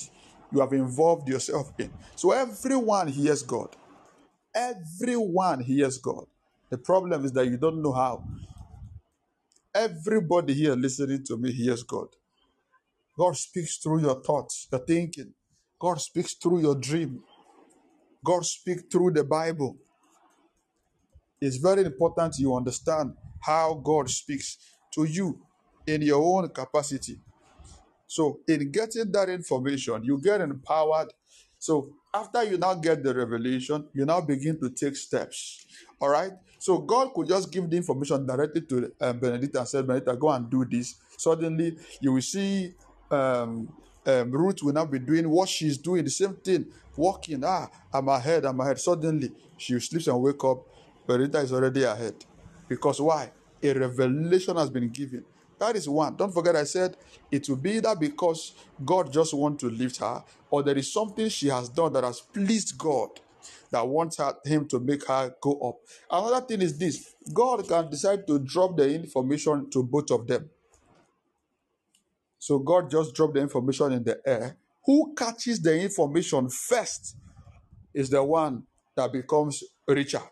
[0.53, 1.91] you have involved yourself in.
[2.17, 3.75] So everyone hears God.
[4.55, 6.27] Everyone hears God.
[6.71, 8.25] The problem is that you don't know how.
[9.75, 12.09] Everybody here listening to me hears God.
[13.19, 15.35] God speaks through your thoughts, your thinking.
[15.79, 17.23] God speaks through your dream.
[18.25, 19.77] God speaks through the Bible.
[21.41, 24.59] It's very important you understand how God speaks
[24.95, 25.41] to you
[25.87, 27.21] in your own capacity.
[28.07, 31.13] So, in getting that information, you get empowered.
[31.59, 35.65] So, after you now get the revelation, you now begin to take steps.
[36.01, 36.33] All right.
[36.59, 40.31] So, God could just give the information directly to um, Benedict and said, Benedict, go
[40.31, 40.97] and do this.
[41.17, 42.75] Suddenly, you will see
[43.11, 43.69] um,
[44.05, 47.43] um, Ruth will now be doing what she's doing, the same thing, walking.
[47.45, 48.81] Ah, I'm ahead, I'm ahead.
[48.81, 50.59] Suddenly, she sleeps and wake up.
[51.07, 52.15] Benedict is already ahead.
[52.69, 53.31] Because why?
[53.63, 55.25] A revelation has been given.
[55.59, 56.17] That is one.
[56.17, 56.97] Don't forget, I said
[57.31, 58.53] it will be either because
[58.85, 62.21] God just wants to lift her, or there is something she has done that has
[62.21, 63.11] pleased God
[63.71, 65.77] that wants her, him to make her go up.
[66.11, 70.49] Another thing is this God can decide to drop the information to both of them.
[72.39, 74.57] So God just dropped the information in the air.
[74.87, 77.17] Who catches the information first
[77.93, 78.63] is the one
[78.97, 80.23] that becomes richer.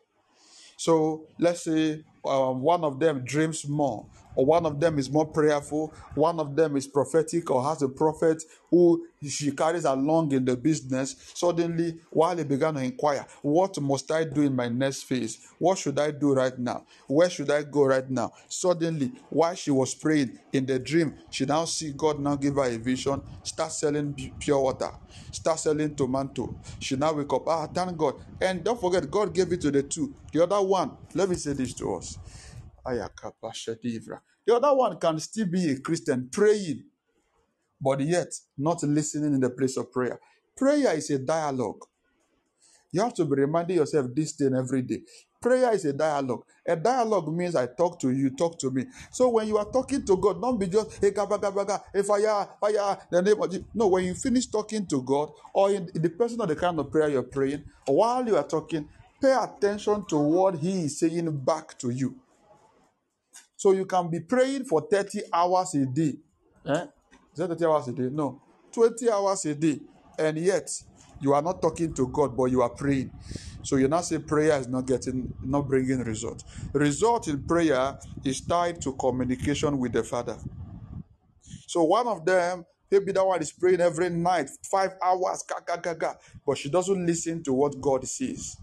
[0.76, 4.06] So let's say um, one of them dreams more,
[4.37, 7.88] or one of them is more prayerful, one of them is prophetic or has a
[7.90, 11.16] prophet who she carries along in the business.
[11.35, 15.38] Suddenly, while he began to inquire, What must I do in my next phase?
[15.59, 16.85] What should I do right now?
[17.09, 18.33] Where should I go right now?
[18.49, 22.64] Suddenly, while she was praying in the dream, she now see God now give her
[22.64, 24.90] a vision, start selling pure water,
[25.33, 26.57] start selling tomato.
[26.81, 28.14] She now wake up, ah, thank God.
[28.40, 30.14] And don't forget, God gave it to the two.
[30.33, 32.18] The other one, let me say this to us.
[34.46, 36.85] The other one can still be a Christian praying,
[37.81, 40.20] but yet not listening in the place of prayer.
[40.57, 41.85] Prayer is a dialogue.
[42.92, 45.03] You have to be reminding yourself this thing every day.
[45.40, 46.44] Prayer is a dialogue.
[46.66, 48.87] A dialogue means I talk to you, talk to me.
[49.12, 52.49] So when you are talking to God, don't be just hey gaga gaga hey fire
[52.61, 53.55] fire the name of.
[53.75, 56.90] No, when you finish talking to God, or in, in depending on the kind of
[56.90, 58.88] prayer you're praying, while you are talking,
[59.20, 62.16] pay attention to what He is saying back to you.
[63.57, 66.14] So you can be praying for 30 hours a day.
[66.67, 66.87] Eh?
[67.33, 68.09] Is that 30 hours a day?
[68.13, 68.40] No.
[68.73, 69.81] 20 hours a day.
[70.19, 70.71] And yet
[71.21, 73.11] you are not talking to God, but you are praying.
[73.63, 76.44] So you now say prayer is not getting not bringing result.
[76.73, 80.37] Result in prayer is tied to communication with the Father.
[81.67, 85.77] So one of them, maybe that one is praying every night, five hours, ga, ga,
[85.77, 86.15] ga, ga,
[86.46, 88.57] but she doesn't listen to what God says.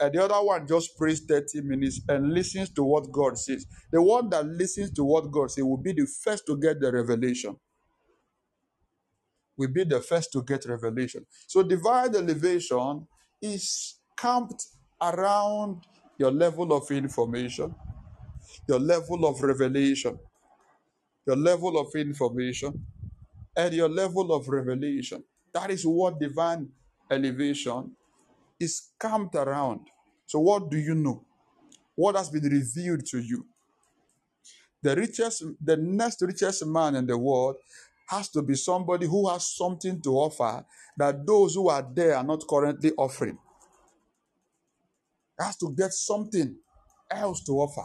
[0.00, 3.66] And the other one just prays 30 minutes and listens to what God says.
[3.92, 6.92] The one that listens to what God says will be the first to get the
[6.92, 7.56] revelation.
[9.56, 11.26] Will be the first to get revelation.
[11.48, 13.06] So divine elevation
[13.42, 14.66] is camped
[15.02, 15.84] around
[16.18, 17.74] your level of information,
[18.68, 20.18] your level of revelation,
[21.26, 22.86] your level of information,
[23.56, 25.24] and your level of revelation.
[25.54, 26.70] That is what divine
[27.10, 27.92] elevation
[28.60, 29.80] is camped around.
[30.26, 31.24] So, what do you know?
[31.94, 33.46] What has been revealed to you?
[34.82, 37.56] The richest, the next richest man in the world
[38.08, 40.64] has to be somebody who has something to offer
[40.96, 43.38] that those who are there are not currently offering.
[45.38, 46.56] Has to get something
[47.10, 47.84] else to offer.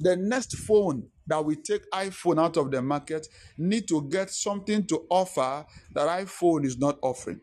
[0.00, 3.26] The next phone that we take iPhone out of the market
[3.56, 7.40] need to get something to offer that iPhone is not offering.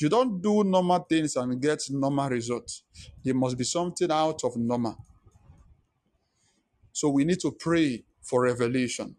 [0.00, 2.82] You don't do normal things and get normal results.
[3.22, 4.96] There must be something out of normal.
[6.92, 9.16] So we need to pray for revelation.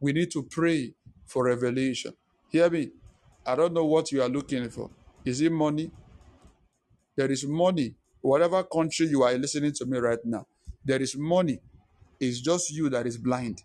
[0.00, 0.94] We need to pray
[1.26, 2.14] for revelation.
[2.48, 2.90] Hear me.
[3.44, 4.90] I don't know what you are looking for.
[5.24, 5.90] Is it money?
[7.16, 10.46] There is money Whatever country you are listening to me right now,
[10.84, 11.60] there is money.
[12.20, 13.64] It's just you that is blind.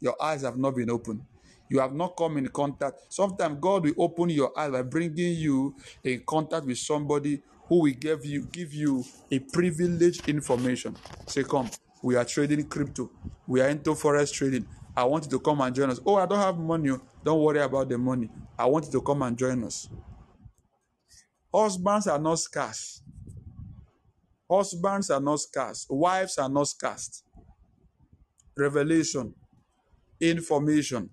[0.00, 1.22] Your eyes have not been opened.
[1.68, 2.98] You have not come in contact.
[3.08, 7.92] Sometimes God will open your eyes by bringing you in contact with somebody who will
[7.94, 10.96] give you give you a privileged information.
[11.26, 11.70] Say, come,
[12.02, 13.10] we are trading crypto.
[13.46, 14.66] We are into forex trading.
[14.96, 16.00] I want you to come and join us.
[16.06, 16.90] Oh, I don't have money.
[16.90, 17.00] Oh.
[17.24, 18.30] Don't worry about the money.
[18.58, 19.88] I want you to come and join us.
[21.54, 23.02] Husbands are not scarce.
[24.50, 25.86] Husbands are not scarce.
[25.90, 27.22] Wives are not scarce.
[28.56, 29.34] Revelation,
[30.20, 31.10] information.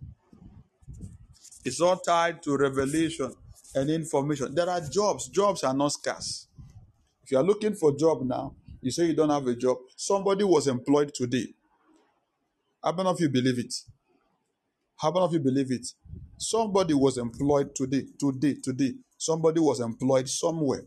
[1.64, 3.34] It's all tied to revelation
[3.76, 4.54] and information.
[4.56, 5.28] There are jobs.
[5.28, 6.48] Jobs are not scarce.
[7.24, 9.78] If you are looking for a job now, you say you don't have a job.
[9.96, 11.48] Somebody was employed today.
[12.84, 13.74] How many of you believe it?
[14.98, 15.88] How many of you believe it?
[16.38, 18.94] Somebody was employed today, today, today.
[19.18, 20.86] Somebody was employed somewhere.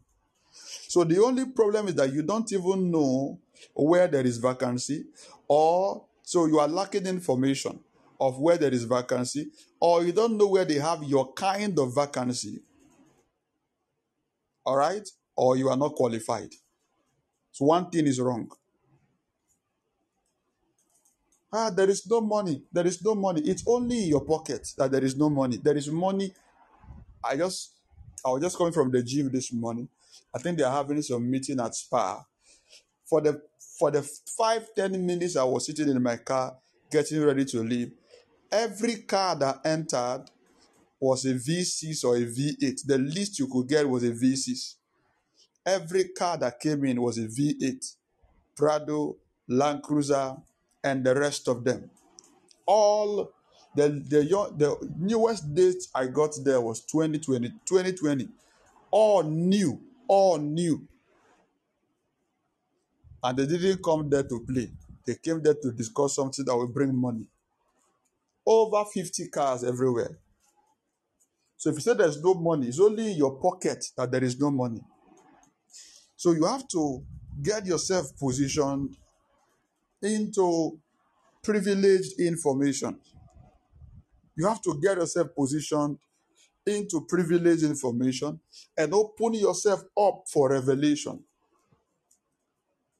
[0.53, 3.39] So the only problem is that you don't even know
[3.75, 5.05] where there is vacancy,
[5.47, 7.79] or so you are lacking information
[8.20, 9.49] of where there is vacancy,
[9.87, 12.62] or you don't know where they have your kind of vacancy.
[14.64, 15.07] All right?
[15.37, 16.49] Or you are not qualified.
[17.53, 18.51] So one thing is wrong.
[21.53, 22.62] Ah, there is no money.
[22.72, 23.43] There is no money.
[23.43, 25.59] It's only in your pocket that there is no money.
[25.59, 26.32] There is money.
[27.22, 27.72] I just
[28.24, 29.91] I was just coming from the gym this morning.
[30.35, 32.24] I think they are having some meeting at Spa.
[33.05, 33.39] For the
[33.78, 36.57] for the five, ten minutes I was sitting in my car
[36.91, 37.93] getting ready to leave,
[38.55, 40.25] every car that entered
[41.01, 42.87] was a V6 or a V8.
[42.87, 44.77] The least you could get was a V6.
[45.67, 47.97] Every car that came in was a V8.
[48.57, 49.17] Prado,
[49.49, 50.37] Land Cruiser,
[50.83, 51.91] and the rest of them.
[52.65, 53.33] All
[53.75, 54.23] the the
[54.57, 58.29] the newest date I got there was 2020, 2020.
[58.93, 60.87] All new, all new.
[63.23, 64.71] And they didn't come there to play.
[65.05, 67.27] They came there to discuss something that will bring money.
[68.47, 70.18] Over 50 cars everywhere.
[71.57, 74.38] So if you say there's no money, it's only in your pocket that there is
[74.38, 74.80] no money.
[76.16, 77.03] So you have to
[77.42, 78.97] get yourself positioned
[80.03, 80.78] into
[81.42, 82.99] privileged information.
[84.36, 85.99] You have to get yourself positioned
[86.66, 88.40] into privileged information
[88.76, 91.22] and open yourself up for revelation.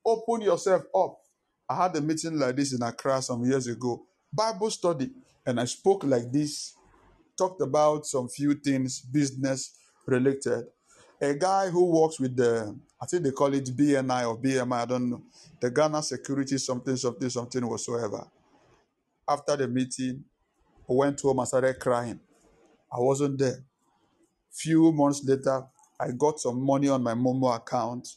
[0.05, 1.19] Open yourself up.
[1.69, 5.11] I had a meeting like this in Accra some years ago, Bible study,
[5.47, 6.75] and I spoke like this,
[7.37, 9.77] talked about some few things business
[10.07, 10.67] related.
[11.21, 14.85] A guy who works with the, I think they call it BNI or BMI, I
[14.85, 15.23] don't know,
[15.61, 18.27] the Ghana Security something, something, something whatsoever.
[19.29, 20.25] After the meeting,
[20.89, 22.21] I went home and started crying.
[22.93, 23.65] I wasn't there.
[24.51, 25.65] Few months later,
[25.99, 28.17] I got some money on my Momo account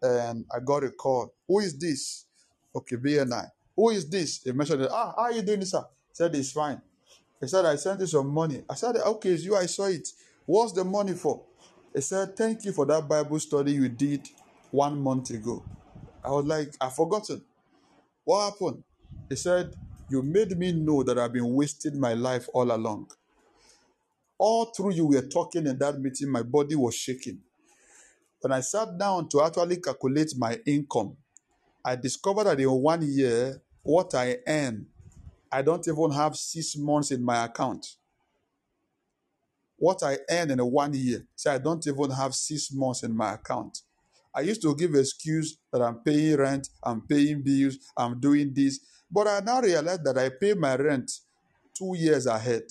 [0.00, 1.34] and I got a call.
[1.46, 2.26] Who is this?
[2.74, 3.50] Okay, BNI.
[3.74, 4.38] Who is this?
[4.38, 4.86] They mentioned.
[4.90, 5.84] Ah, how are you doing, sir?
[6.18, 6.82] Said it's fine.
[7.40, 8.64] He said, I sent you some money.
[8.68, 9.54] I said, okay, it's you.
[9.54, 10.08] I saw it.
[10.46, 11.44] What's the money for?
[11.94, 14.26] He said, thank you for that Bible study you did
[14.72, 15.64] one month ago.
[16.24, 17.44] I was like, I've forgotten.
[18.24, 18.82] What happened?
[19.28, 19.76] He said,
[20.10, 23.12] you made me know that I've been wasting my life all along.
[24.36, 27.38] All through you were talking in that meeting, my body was shaking.
[28.40, 31.16] When I sat down to actually calculate my income,
[31.84, 34.86] I discovered that in one year, what I earn,
[35.50, 37.86] I don't even have six months in my account.
[39.76, 43.34] What I earn in one year, so I don't even have six months in my
[43.34, 43.82] account.
[44.34, 48.80] I used to give excuse that I'm paying rent, I'm paying bills, I'm doing this,
[49.10, 51.10] but I now realize that I pay my rent
[51.74, 52.62] two years ahead.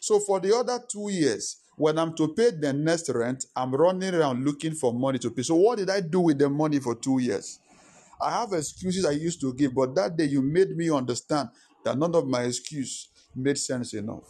[0.00, 4.14] So for the other two years, when I'm to pay the next rent, I'm running
[4.14, 5.42] around looking for money to pay.
[5.42, 7.58] So what did I do with the money for two years?
[8.20, 11.48] I have excuses I used to give, but that day you made me understand
[11.84, 14.24] that none of my excuse made sense enough.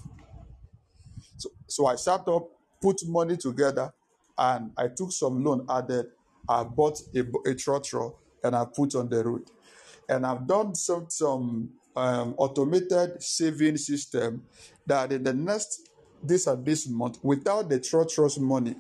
[1.37, 2.49] So, so I sat up,
[2.81, 3.93] put money together,
[4.39, 6.07] and I took some loan added.
[6.49, 9.51] I bought a, a trotro and I put on the road.
[10.09, 14.43] And I've done some, some um, automated saving system
[14.87, 15.89] that in the next
[16.23, 18.77] this and this month, without the trotros money,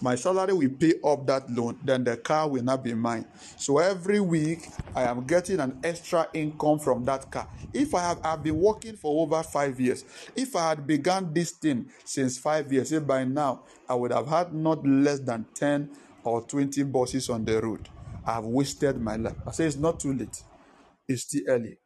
[0.00, 3.26] my salary will pay up that loan, then the car will not be mine.
[3.56, 7.48] So every week I am getting an extra income from that car.
[7.72, 10.04] If I have I've been working for over five years,
[10.36, 14.28] if I had begun this thing since five years, if by now I would have
[14.28, 15.90] had not less than 10
[16.24, 17.88] or 20 buses on the road.
[18.24, 19.36] I have wasted my life.
[19.46, 20.42] I say it's not too late.
[21.08, 21.78] It's still early.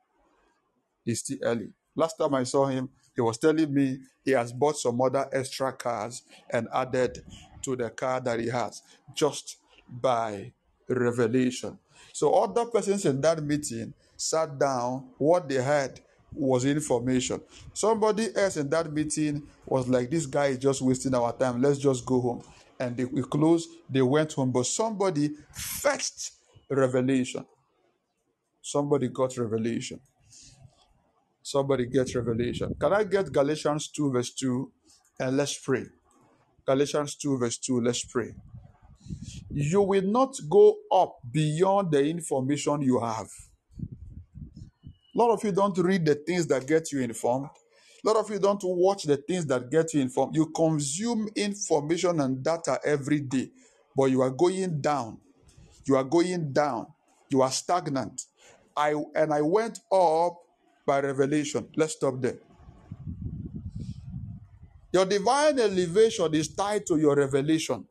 [1.07, 1.69] It's still early.
[1.97, 5.73] Last time I saw him, he was telling me he has bought some other extra
[5.73, 7.23] cars and added
[7.63, 8.83] to the car that he has
[9.15, 9.57] just
[9.89, 10.53] by
[10.89, 11.79] revelation.
[12.13, 16.01] So other persons in that meeting sat down, what they had
[16.33, 17.41] was information.
[17.73, 21.61] Somebody else in that meeting was like, This guy is just wasting our time.
[21.61, 22.43] Let's just go home.
[22.79, 24.53] And they we closed, they went home.
[24.53, 26.33] But somebody fetched
[26.69, 27.45] revelation.
[28.63, 30.01] Somebody got revelation.
[31.43, 32.75] Somebody gets revelation.
[32.79, 34.71] Can I get Galatians 2, verse 2?
[35.19, 35.87] And let's pray.
[36.67, 37.81] Galatians 2, verse 2.
[37.81, 38.35] Let's pray.
[39.51, 43.29] You will not go up beyond the information you have.
[45.15, 47.49] A lot of you don't read the things that get you informed.
[48.05, 50.37] A lot of you don't watch the things that get you informed.
[50.37, 53.51] You consume information and data every day,
[53.97, 55.19] but you are going down.
[55.85, 56.87] You are going down.
[57.29, 58.23] You are stagnant.
[58.77, 60.37] I and I went up
[60.87, 61.69] by revelation.
[61.77, 62.39] Let's stop there.
[64.93, 67.87] Your divine elevation is tied to your revelation.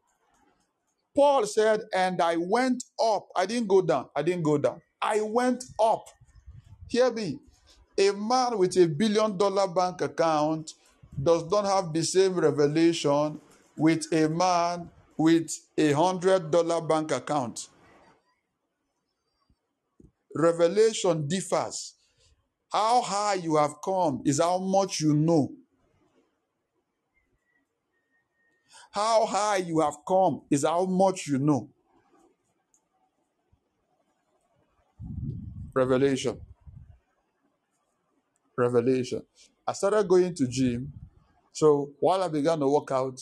[1.15, 3.27] Paul said, and I went up.
[3.35, 4.07] I didn't go down.
[4.15, 4.81] I didn't go down.
[5.01, 6.05] I went up.
[6.89, 7.39] Hear me.
[7.99, 10.73] A man with a billion dollar bank account
[11.21, 13.39] does not have the same revelation
[13.77, 17.69] with a man with a hundred dollar bank account.
[20.35, 21.95] Revelation differs.
[22.71, 25.51] How high you have come is how much you know.
[28.91, 31.69] How high you have come is how much you know.
[35.73, 36.39] Revelation.
[38.57, 39.21] Revelation.
[39.67, 40.91] I started going to gym.
[41.53, 43.21] So while I began to work out,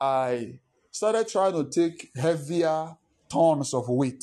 [0.00, 0.58] I
[0.90, 2.96] started trying to take heavier
[3.28, 4.22] tons of weight.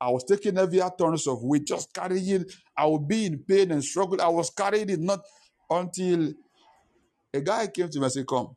[0.00, 2.44] I was taking heavier tons of weight, just carrying.
[2.76, 4.20] I would be in pain and struggle.
[4.20, 5.24] I was carrying it not
[5.68, 6.32] until
[7.32, 8.56] a guy came to me and said, Come.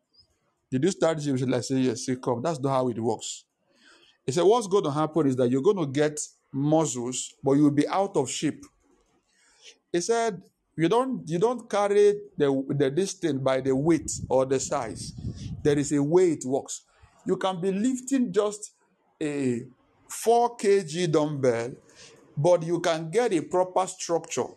[0.70, 1.18] Did you start?
[1.18, 2.41] I said, Yes, say, come.
[2.41, 3.45] That's not how it works.
[4.26, 6.20] He said, What's going to happen is that you're going to get
[6.51, 8.63] muscles, but you'll be out of shape.
[9.91, 10.41] He said,
[10.76, 15.13] You don't you don't carry the, the distance by the weight or the size.
[15.63, 16.84] There is a way it works.
[17.26, 18.72] You can be lifting just
[19.22, 19.63] a
[20.09, 21.72] 4 kg dumbbell,
[22.36, 24.47] but you can get a proper structure.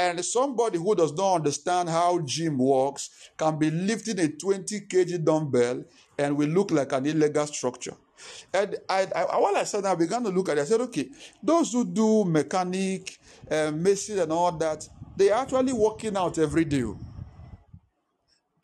[0.00, 5.22] And somebody who does not understand how gym works can be lifting a 20 kg
[5.22, 5.84] dumbbell
[6.18, 7.92] and will look like an illegal structure.
[8.54, 10.62] And I, I, while I said that, I began to look at it.
[10.62, 11.10] I said, okay,
[11.42, 13.18] those who do mechanic,
[13.50, 14.88] uh, and all that,
[15.18, 16.84] they are actually working out every day.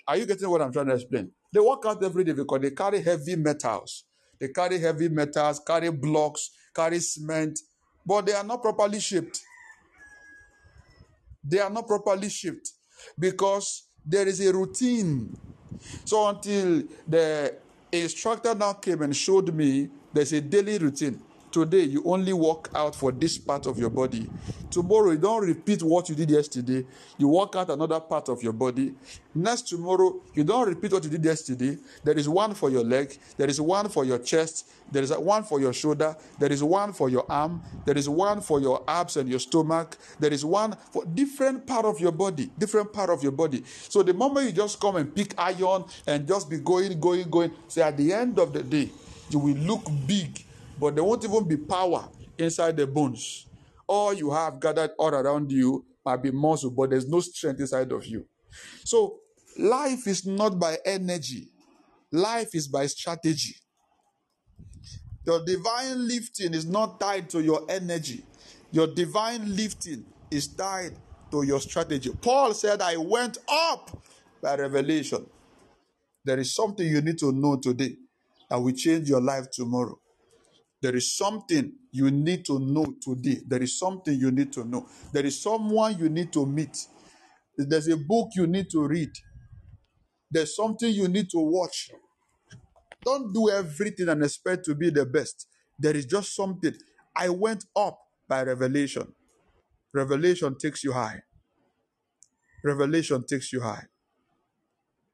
[0.09, 1.33] Are you getting what I'm trying to explain?
[1.53, 4.05] They work out every day because they carry heavy metals.
[4.41, 7.59] They carry heavy metals, carry blocks, carry cement,
[8.07, 9.43] but they are not properly shaped.
[11.49, 12.71] They are not properly shaped
[13.19, 15.37] because there is a routine.
[16.05, 17.57] So until the
[17.93, 21.21] instructor now came and showed me there's a daily routine.
[21.57, 24.29] Today, you only work out for this part of your body.
[24.71, 26.85] Tomorrow, you don't repeat what you did yesterday.
[27.17, 28.93] You work out another part of your body.
[29.35, 31.79] Next tomorrow, you don't repeat what you did yesterday.
[32.05, 33.17] There is one for your leg.
[33.39, 34.69] There is one for your chest.
[34.93, 36.15] There is one for your shoulder.
[36.39, 37.63] There is one for your arm.
[37.87, 39.97] There is one for your abs and your stomach.
[40.21, 42.51] There is one for different part of your body.
[42.59, 43.65] Different part of your body.
[43.65, 47.53] So the moment you just come and pick iron and just be going, going, going,
[47.67, 48.91] say at the end of the day,
[49.31, 50.46] you will look big
[50.79, 52.09] but there won't even be power
[52.39, 53.47] inside the bones.
[53.87, 57.93] All you have gathered all around you might be muscle, but there's no strength inside
[57.93, 58.27] of you.
[58.85, 59.19] So
[59.59, 61.49] life is not by energy,
[62.13, 63.55] life is by strategy.
[65.27, 68.25] Your divine lifting is not tied to your energy.
[68.71, 70.93] Your divine lifting is tied
[71.33, 72.11] to your strategy.
[72.23, 74.03] Paul said, I went up
[74.41, 75.27] by revelation.
[76.25, 77.97] There is something you need to know today
[78.49, 79.99] that will change your life tomorrow.
[80.87, 83.41] There is something you need to know today.
[83.45, 84.87] There is something you need to know.
[85.13, 86.79] There is someone you need to meet.
[87.59, 89.11] There's a book you need to read.
[90.31, 91.91] There's something you need to watch.
[93.05, 95.49] Don't do everything and expect to be the best.
[95.77, 96.75] There is just something.
[97.17, 99.13] I went up by revelation.
[99.93, 101.23] Revelation takes you high.
[102.63, 103.87] Revelation takes you high.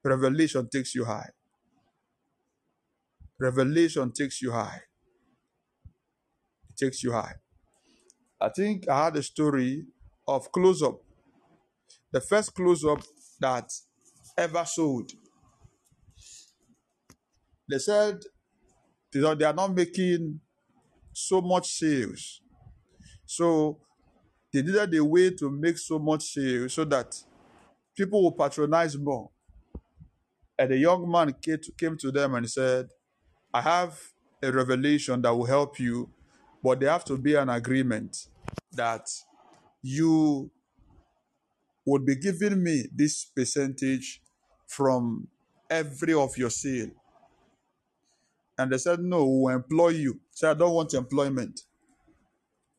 [0.03, 1.31] Revelation takes you high.
[3.39, 4.81] Revelation takes you high.
[6.73, 7.35] It takes you high.
[8.41, 9.85] I think I had a story
[10.27, 11.01] of close up.
[12.11, 13.01] The first close up
[13.39, 13.71] that
[14.37, 15.11] ever sold.
[17.69, 18.21] They said
[19.13, 20.41] they are they are not making
[21.13, 22.41] so much sales.
[23.25, 23.79] So
[24.53, 27.15] they needed a way to make so much sales so that
[27.95, 29.31] people will patronize more.
[30.57, 31.33] And a young man
[31.77, 32.89] came to them and said,
[33.53, 33.99] I have
[34.41, 36.11] a revelation that will help you,
[36.63, 38.27] but there have to be an agreement
[38.71, 39.09] that
[39.81, 40.49] you
[41.85, 44.21] would be giving me this percentage
[44.65, 45.27] from
[45.69, 46.89] every of your sale.
[48.57, 50.19] And they said, No, we'll employ you.
[50.31, 51.61] So I don't want employment.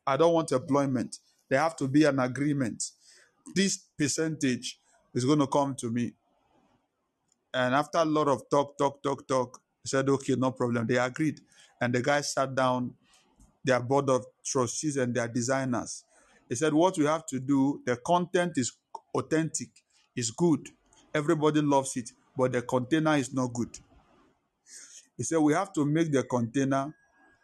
[0.06, 1.18] I don't want employment.
[1.48, 2.82] There have to be an agreement.
[3.54, 4.78] This percentage
[5.14, 6.12] is going to come to me.
[7.52, 10.86] And after a lot of talk, talk, talk, talk, he said, okay, no problem.
[10.86, 11.40] They agreed.
[11.80, 12.94] And the guy sat down,
[13.64, 16.04] their board of trustees and their designers.
[16.48, 18.76] He said, what we have to do, the content is
[19.14, 19.70] authentic,
[20.14, 20.68] is good.
[21.14, 23.78] Everybody loves it, but the container is not good.
[25.16, 26.94] He said, we have to make the container,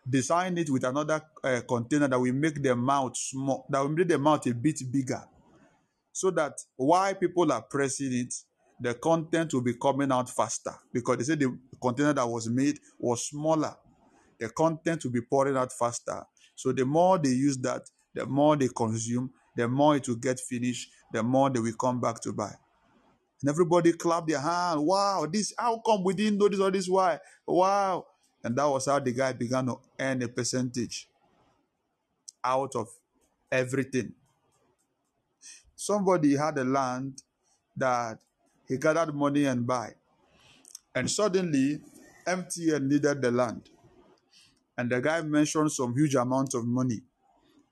[0.09, 4.09] design it with another uh, container that will make the mouth small, that will make
[4.09, 5.23] the mouth a bit bigger.
[6.13, 8.35] So that while people are pressing it,
[8.81, 12.79] the content will be coming out faster because they said the container that was made
[12.99, 13.77] was smaller.
[14.41, 16.25] The content will be pouring out faster.
[16.57, 17.83] So the more they use that,
[18.15, 22.01] the more they consume, the more it will get finished, the more they will come
[22.01, 22.55] back to buy.
[23.43, 24.81] And everybody clap their hand.
[24.85, 26.89] Wow, this how come we didn't know this or this?
[26.89, 27.19] Why?
[27.47, 28.07] Wow.
[28.43, 31.09] And that was how the guy began to earn a percentage
[32.43, 32.89] out of
[33.53, 34.15] everything.
[35.77, 37.23] Somebody had a land
[37.77, 38.19] that
[38.69, 39.95] he gathered money and buy.
[40.95, 41.81] And suddenly,
[42.27, 43.69] MTN needed the land.
[44.81, 47.03] And the guy mentioned some huge amount of money.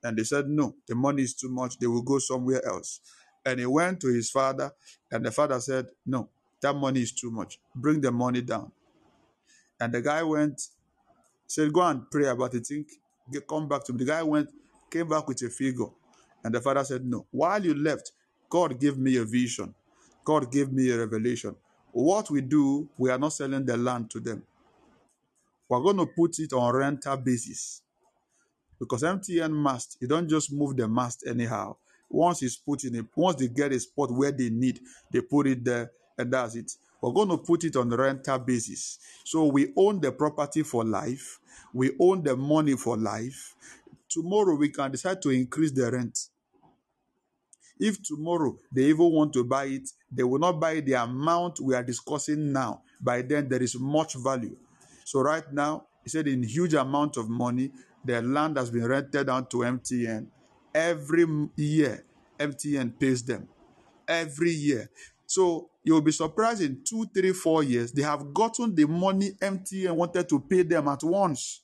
[0.05, 1.79] And they said, no, the money is too much.
[1.79, 3.01] They will go somewhere else.
[3.47, 4.73] And he went to his father,
[5.11, 6.29] and the father said, no,
[6.61, 7.61] that money is too much.
[7.75, 8.73] Bring the money down.
[9.81, 10.61] And the guy went,
[11.47, 12.67] said, go and pray about it.
[12.67, 12.89] Think,
[13.49, 14.01] come back to me.
[14.01, 14.51] The guy went,
[14.91, 15.89] came back with a figure.
[16.45, 17.25] And the father said, no.
[17.31, 18.13] While you left,
[18.51, 19.75] God gave me a vision.
[20.27, 21.57] God gave me a revelation.
[21.91, 24.43] What we do, we are not selling the land to them.
[25.69, 27.83] We're going to put it on rental basis.
[28.79, 31.77] Because MTN mast, you don't just move the mast anyhow.
[32.09, 34.81] Once it's put in it, once they get a spot where they need,
[35.13, 36.73] they put it there, and that's it.
[37.01, 38.99] We're going to put it on rental basis.
[39.25, 41.39] So we own the property for life.
[41.73, 43.55] We own the money for life.
[44.09, 46.19] Tomorrow we can decide to increase the rent.
[47.79, 51.75] If tomorrow they even want to buy it, they will not buy the amount we
[51.75, 52.83] are discussing now.
[53.01, 54.57] By then, there is much value.
[55.09, 57.73] So, right now, he said in huge amount of money,
[58.05, 60.27] their land has been rented out to MTN.
[60.75, 61.25] Every
[61.57, 62.05] year,
[62.39, 63.49] MTN pays them.
[64.07, 64.91] Every year.
[65.27, 69.93] So you'll be surprised in two, three, four years, they have gotten the money MTN
[69.93, 71.63] wanted to pay them at once.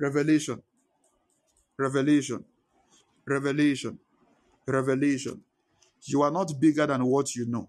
[0.00, 0.60] Revelation.
[1.78, 2.44] Revelation.
[3.24, 3.96] Revelation.
[4.66, 5.40] Revelation.
[6.02, 7.68] You are not bigger than what you know.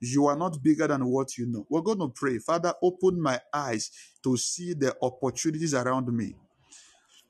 [0.00, 1.66] You are not bigger than what you know.
[1.70, 2.38] We're going to pray.
[2.38, 3.90] Father, open my eyes
[4.24, 6.36] to see the opportunities around me.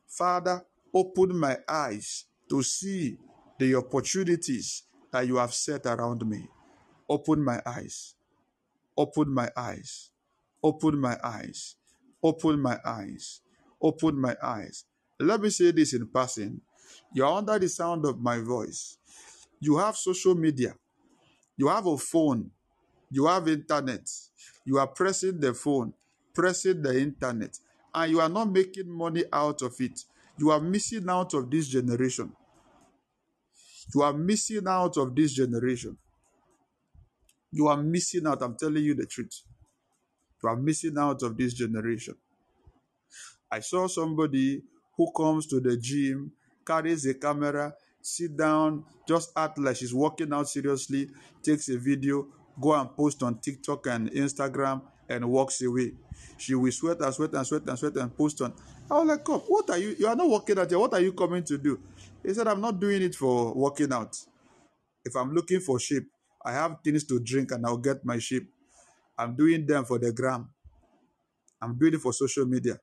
[0.09, 0.65] Father,
[0.95, 3.19] open my eyes to see
[3.59, 6.49] the opportunities that you have set around me.
[7.09, 8.15] Open my eyes.
[8.97, 10.11] Open my eyes.
[10.63, 11.77] Open my eyes.
[12.23, 13.41] Open my eyes.
[13.83, 14.85] Open my eyes.
[15.21, 16.61] Let me say this in passing.
[17.15, 18.99] You're under the sound of my voice.
[19.61, 20.75] You have social media.
[21.57, 22.51] You have a phone.
[23.11, 24.11] You have internet.
[24.65, 25.93] You are pressing the phone,
[26.35, 27.59] pressing the internet,
[27.95, 30.05] and you are not making money out of it.
[30.39, 32.33] You are missing out of this generation.
[33.95, 35.97] You are missing out of this generation.
[37.53, 38.43] You are missing out.
[38.43, 39.43] I'm telling you the truth.
[40.43, 42.17] You are missing out of this generation.
[43.51, 44.63] I saw somebody
[44.97, 46.33] who comes to the gym,
[46.67, 51.09] carries a camera, sit down, just act like she's working out seriously,
[51.43, 52.27] takes a video,
[52.61, 55.93] go and post on TikTok and Instagram, and walks away.
[56.37, 58.53] She will sweat and sweat and sweat and sweat and post on.
[58.91, 59.95] I was like, "Come, what are you?
[59.99, 60.79] You are not working out here.
[60.79, 61.81] What are you coming to do?"
[62.23, 64.17] He said, "I'm not doing it for working out.
[65.05, 66.11] If I'm looking for sheep,
[66.45, 68.53] I have things to drink and I'll get my sheep.
[69.19, 70.49] I'm doing them for the gram.
[71.61, 72.81] I'm doing it for social media."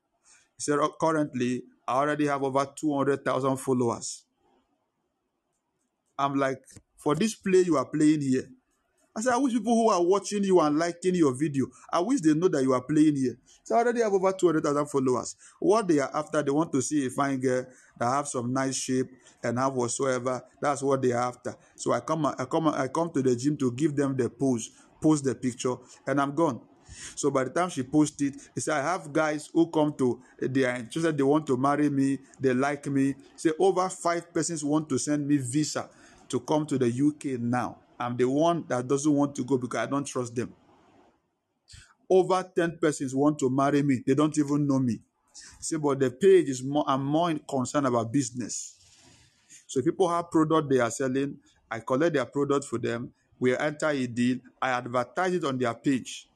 [0.58, 4.26] He said, "Oh, "Currently, I already have over 200,000 followers."
[6.18, 6.62] I'm like,
[6.98, 8.50] "For this play you are playing here."
[9.16, 12.22] I said, I wish people who are watching you and liking your video, I wish
[12.22, 13.38] they know that you are playing here.
[13.64, 15.36] So I already have over 200,000 followers.
[15.60, 17.66] What they are after, they want to see a fine girl
[17.98, 19.08] that have some nice shape
[19.44, 20.42] and have whatsoever.
[20.60, 21.56] That's what they are after.
[21.76, 24.72] So I come, I come, I come to the gym to give them the pose,
[25.00, 25.76] post the picture,
[26.08, 26.62] and I'm gone.
[27.16, 30.66] So by the time she posted, she said, I have guys who come to, they
[30.66, 33.16] are interested, they want to marry me, they like me.
[33.36, 35.88] Say over five persons want to send me visa
[36.30, 37.78] to come to the UK now.
[38.00, 40.54] I'm the one that doesn't want to go because I don't trust them.
[42.10, 44.04] Over 10 persons want to marry me.
[44.06, 45.00] They don't even know me.
[45.60, 48.76] Say, but the page is more, I'm more concerned about business.
[49.68, 51.38] So people have product they are selling,
[51.72, 53.14] I collect their product for them.
[53.40, 54.40] We enter a deal.
[54.62, 56.28] I advertise it on their page.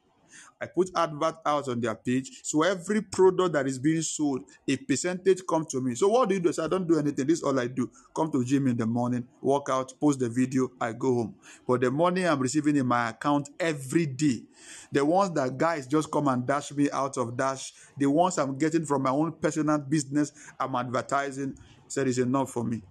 [0.60, 2.30] I put advert out on their page.
[2.42, 5.94] So every product that is being sold, a percentage comes to me.
[5.94, 6.52] So what do you do?
[6.52, 7.26] So I don't do anything.
[7.26, 7.90] This is all I do.
[8.14, 11.34] Come to gym in the morning, work out, post the video, I go home.
[11.66, 14.42] But the money I'm receiving in my account every day,
[14.90, 18.58] the ones that guys just come and dash me out of dash, the ones I'm
[18.58, 21.56] getting from my own personal business, I'm advertising,
[21.86, 22.82] said is enough for me.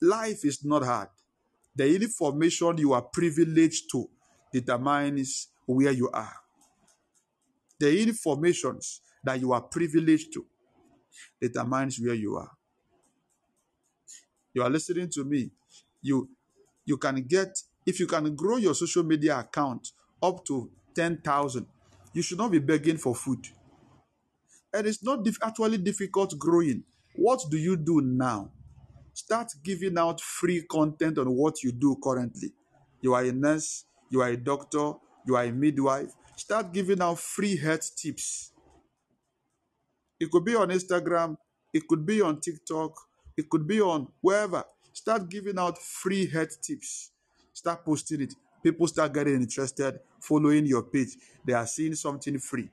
[0.00, 1.08] Life is not hard.
[1.74, 4.08] The information you are privileged to
[4.52, 6.34] determines where you are.
[7.78, 10.46] The informations that you are privileged to
[11.40, 12.50] determines where you are.
[14.54, 15.50] You are listening to me.
[16.02, 16.28] You
[16.84, 17.50] you can get
[17.86, 19.88] if you can grow your social media account
[20.22, 21.66] up to 10,000,
[22.12, 23.46] you should not be begging for food.
[24.72, 26.84] And it's not dif- actually difficult growing.
[27.14, 28.52] What do you do now?
[29.14, 32.52] Start giving out free content on what you do currently.
[33.00, 34.92] You are a nurse, you are a doctor,
[35.26, 36.10] you are a midwife.
[36.36, 38.52] Start giving out free health tips.
[40.18, 41.36] It could be on Instagram,
[41.72, 42.92] it could be on TikTok,
[43.36, 44.64] it could be on wherever.
[44.92, 47.10] Start giving out free health tips.
[47.52, 48.34] Start posting it.
[48.62, 51.16] People start getting interested, following your page.
[51.44, 52.68] They are seeing something free.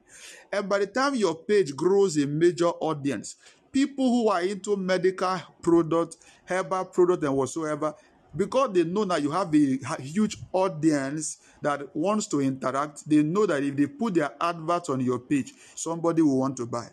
[0.54, 3.36] And by the time your page grows a major audience,
[3.72, 7.94] people who are into medical product, herbal product, and whatsoever,
[8.36, 13.46] because they know that you have a huge audience that wants to interact, they know
[13.46, 16.88] that if they put their advert on your page, somebody will want to buy.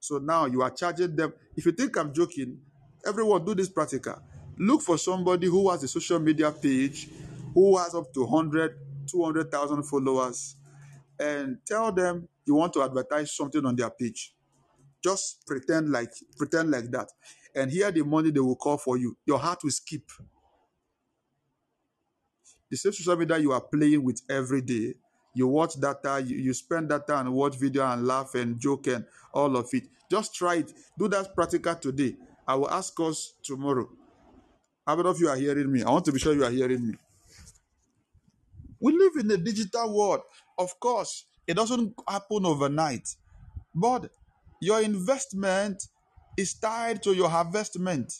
[0.00, 1.32] So now you are charging them.
[1.56, 2.60] If you think I'm joking,
[3.04, 4.22] everyone do this practical.
[4.56, 7.08] Look for somebody who has a social media page,
[7.54, 8.76] who has up to 100,
[9.10, 10.56] 200,000 followers,
[11.18, 14.34] and tell them you want to advertise something on their page.
[15.02, 17.08] Just pretend like pretend like that.
[17.54, 19.16] And here the money they will call for you.
[19.26, 20.02] Your heart will skip.
[22.70, 24.94] The same social media you are playing with every day.
[25.34, 29.04] You watch data, you, you spend data and watch video and laugh and joke and
[29.32, 29.84] all of it.
[30.10, 30.72] Just try it.
[30.98, 32.16] Do that practical today.
[32.46, 33.88] I will ask us tomorrow.
[34.86, 35.82] How many of you are hearing me?
[35.82, 36.94] I want to be sure you are hearing me.
[38.80, 40.20] We live in a digital world.
[40.58, 43.08] Of course, it doesn't happen overnight.
[43.74, 44.10] But
[44.60, 45.88] your investment
[46.36, 48.12] is tied to your harvestment.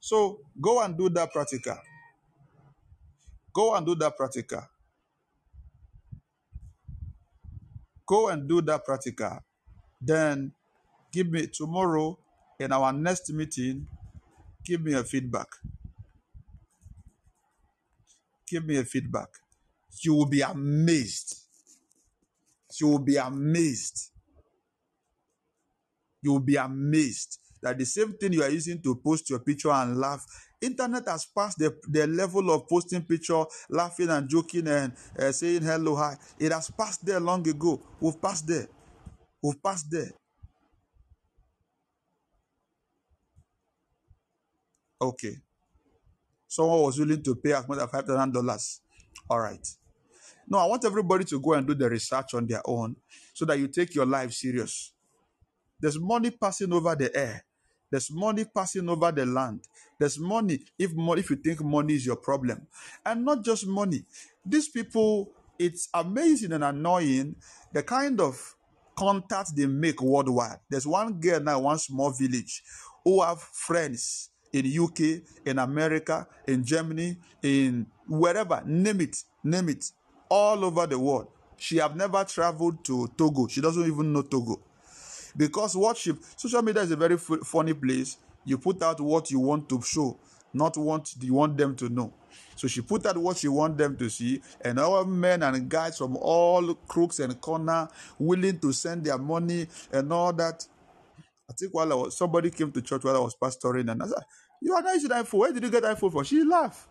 [0.00, 1.78] So go and do that practical.
[3.52, 4.62] Go and do that practical.
[8.06, 9.38] Go and do that practical.
[10.00, 10.52] Then
[11.12, 12.18] give me tomorrow
[12.58, 13.86] in our next meeting,
[14.64, 15.48] give me a feedback.
[18.46, 19.28] Give me a feedback.
[20.02, 21.38] You will be amazed.
[22.80, 24.11] You will be amazed.
[26.22, 29.70] You will be amazed that the same thing you are using to post your picture
[29.70, 30.24] and laugh,
[30.60, 35.62] internet has passed the, the level of posting picture, laughing and joking and uh, saying
[35.62, 36.16] hello, hi.
[36.38, 37.80] It has passed there long ago.
[38.00, 38.66] We've passed there.
[39.42, 40.10] We've passed there.
[45.00, 45.36] Okay.
[46.48, 48.80] Someone was willing to pay as much as five thousand dollars.
[49.28, 49.66] All right.
[50.48, 52.96] No, I want everybody to go and do the research on their own
[53.32, 54.92] so that you take your life serious.
[55.82, 57.44] There's money passing over the air.
[57.90, 59.60] There's money passing over the land.
[59.98, 62.68] There's money if money, if you think money is your problem,
[63.04, 64.04] and not just money.
[64.46, 67.34] These people, it's amazing and annoying
[67.72, 68.56] the kind of
[68.96, 70.60] contacts they make worldwide.
[70.70, 72.62] There's one girl now, one small village,
[73.04, 79.84] who have friends in UK, in America, in Germany, in wherever, name it, name it,
[80.28, 81.28] all over the world.
[81.56, 83.48] She have never traveled to Togo.
[83.48, 84.60] She doesn't even know Togo.
[85.36, 88.18] Because she, social media is a very f- funny place.
[88.44, 90.18] You put out what you want to show,
[90.52, 92.12] not what you want them to know.
[92.56, 95.98] So she put out what she want them to see, and all men and guys
[95.98, 100.66] from all crooks and corner willing to send their money and all that.
[101.48, 104.06] I think while I was, somebody came to church while I was pastoring, and I
[104.06, 104.22] said,
[104.60, 105.38] "You are not using iPhone.
[105.38, 106.88] Where did you get iPhone from?" She laughed.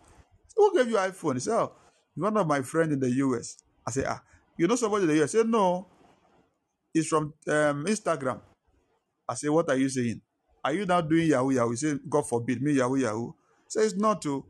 [0.56, 1.36] Who gave you iPhone?
[1.36, 1.72] He said, "Oh,
[2.16, 4.22] one of my friends in the US." I said, "Ah,
[4.58, 5.88] you know somebody in the US?" He said, "No,
[6.94, 8.42] it's from um, Instagram."
[9.28, 10.22] I said, "What are you saying?
[10.64, 13.34] Are you now doing Yahoo Yahoo?" He said, "God forbid me Yahoo Yahoo."
[13.68, 14.46] Said, "It's not to."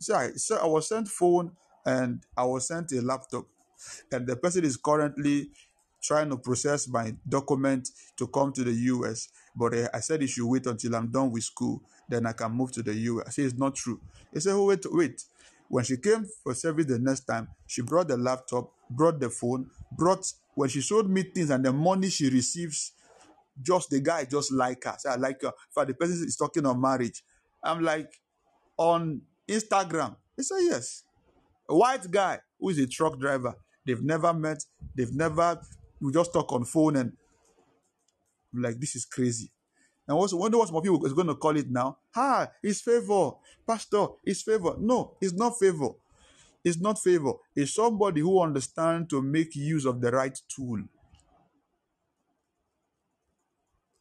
[0.00, 0.30] So I,
[0.62, 1.52] I was sent phone
[1.86, 3.46] and I was sent a laptop,
[4.12, 5.50] and the person is currently
[6.02, 9.28] trying to process my document to come to the US.
[9.56, 12.52] But uh, I said he should wait until I'm done with school, then I can
[12.52, 13.24] move to the US.
[13.26, 14.00] I said it's not true.
[14.32, 15.24] He said, oh, wait, wait.
[15.68, 19.70] When she came for service the next time, she brought the laptop, brought the phone,
[19.92, 22.90] brought when she showed me things and the money she receives,
[23.62, 24.96] just the guy just like her.
[24.98, 25.46] Say, I like her.
[25.46, 27.22] In fact, the person is talking on marriage.
[27.62, 28.12] I'm like,
[28.76, 30.16] on Instagram.
[30.36, 31.04] He said, yes.
[31.68, 33.54] A white guy who is a truck driver.
[33.86, 34.64] They've never met.
[34.96, 35.60] They've never,
[36.00, 37.12] we just talk on phone and
[38.52, 39.52] I'm like, this is crazy.
[40.08, 41.98] And also, wonder what some people is going to call it now.
[42.14, 43.30] Ha, it's favor.
[43.64, 44.74] Pastor, it's favor.
[44.80, 45.90] No, it's not favor.
[46.68, 47.32] It's not favor.
[47.56, 50.82] It's somebody who understands to make use of the right tool.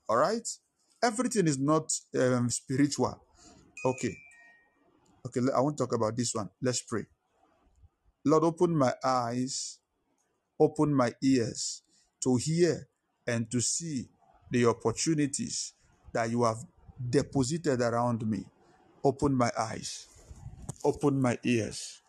[0.09, 0.45] All right?
[1.01, 3.23] Everything is not um, spiritual.
[3.85, 4.17] Okay.
[5.25, 6.49] Okay, I want to talk about this one.
[6.61, 7.05] Let's pray.
[8.25, 9.79] Lord, open my eyes,
[10.59, 11.83] open my ears
[12.23, 12.89] to hear
[13.25, 14.09] and to see
[14.51, 15.73] the opportunities
[16.11, 16.57] that you have
[17.09, 18.43] deposited around me.
[19.05, 20.07] Open my eyes,
[20.83, 22.01] open my ears,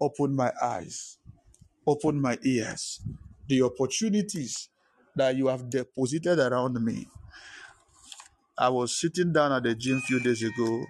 [0.00, 1.18] open my eyes,
[1.86, 3.00] open my ears.
[3.48, 4.68] The opportunities
[5.16, 7.08] that you have deposited around me.
[8.56, 10.84] I was sitting down at the gym a few days ago.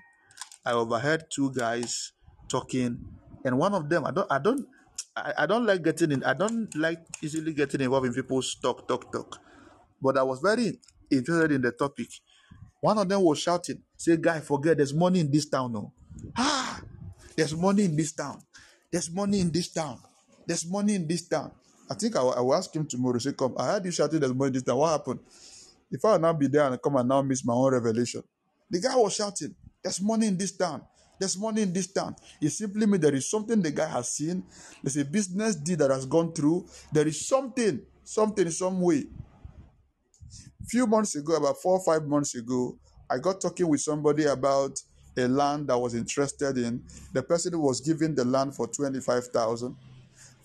[0.64, 2.12] I overheard two guys
[2.48, 2.98] talking,
[3.44, 4.66] and one of them, I don't, I don't,
[5.16, 6.24] I, don't like getting in.
[6.24, 9.38] I don't like easily getting involved in people's talk, talk, talk.
[10.00, 10.78] But I was very
[11.10, 12.08] interested in the topic.
[12.80, 15.92] One of them was shouting, "Say, guy, forget there's money in this town, no?
[16.36, 16.80] Ah,
[17.36, 18.40] there's money in this town.
[18.90, 20.00] There's money in this town.
[20.46, 21.52] There's money in this town."
[21.90, 23.18] I think I will, I will ask him tomorrow.
[23.18, 23.54] Say, come.
[23.56, 25.20] I heard you shouting, "There's money in this town." What happened?
[25.90, 28.22] If I now be there and come and now miss my own revelation,
[28.70, 30.82] the guy was shouting, "There's money in this town."
[31.18, 32.14] There's money in this town.
[32.40, 34.44] It simply means there is something the guy has seen.
[34.84, 36.68] There's a business deal that has gone through.
[36.92, 39.08] There is something, something, some way
[40.68, 42.78] few months ago, about four or five months ago,
[43.10, 44.78] I got talking with somebody about
[45.18, 46.82] a land that was interested in.
[47.12, 49.76] The person was giving the land for 25,000.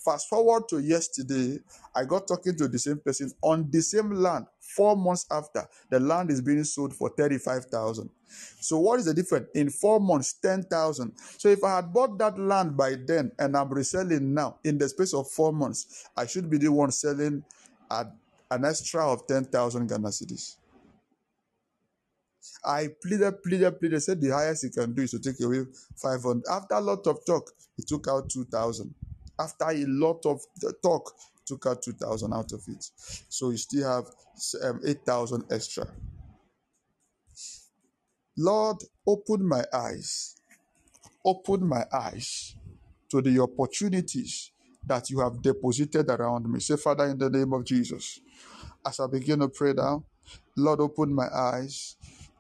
[0.04, 1.60] Fast forward to yesterday,
[1.96, 4.48] I got talking to the same person on the same land.
[4.60, 8.10] Four months after, the land is being sold for 35,000.
[8.60, 9.48] So what is the difference?
[9.56, 11.14] In four months, 10,000.
[11.38, 14.90] So if I had bought that land by then and I'm reselling now in the
[14.90, 17.44] space of four months, I should be the one selling
[17.90, 18.08] at
[18.52, 20.58] an extra of 10,000 Ghana cedis.
[22.66, 25.66] I pleaded, pleaded, pleaded, said the highest he can do is to take away
[25.96, 26.44] 500.
[26.50, 28.94] After a lot of talk, he took out 2,000.
[29.40, 30.42] After a lot of
[30.82, 31.14] talk,
[31.46, 32.90] took out 2,000 out of it.
[33.30, 34.06] So you still have
[34.64, 35.88] um, 8,000 extra.
[38.38, 40.36] Lord, open my eyes.
[41.26, 42.56] Open my eyes
[43.10, 44.52] to the opportunities
[44.86, 46.60] that you have deposited around me.
[46.60, 48.20] Say, Father, in the name of Jesus,
[48.86, 50.04] as I begin to pray now,
[50.56, 51.96] Lord, open my eyes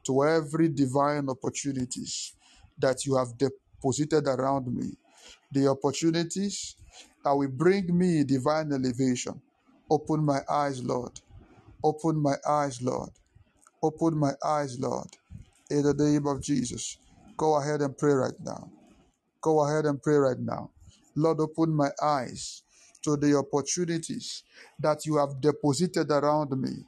[0.06, 2.34] to every divine opportunities
[2.80, 4.93] that you have deposited around me.
[5.51, 6.76] The opportunities
[7.24, 9.41] that will bring me divine elevation.
[9.89, 11.20] Open my eyes, Lord.
[11.84, 13.12] Open my eyes, Lord.
[13.84, 15.10] Open my eyes, Lord.
[15.72, 16.97] In the name of Jesus.
[17.38, 18.70] Go ahead and pray right now.
[19.41, 20.72] Go ahead and pray right now.
[21.16, 22.64] Lord, open my eyes
[23.04, 24.43] to the opportunities
[24.80, 26.86] that you have deposited around me,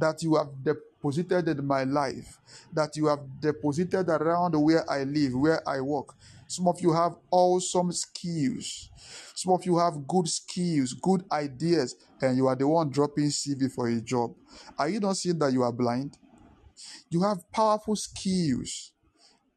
[0.00, 2.38] that you have deposited in my life,
[2.72, 6.14] that you have deposited around where I live, where I work.
[6.46, 8.90] Some of you have awesome skills.
[9.34, 13.70] Some of you have good skills, good ideas, and you are the one dropping CV
[13.70, 14.34] for a job.
[14.78, 16.16] Are you not seeing that you are blind?
[17.10, 18.92] You have powerful skills,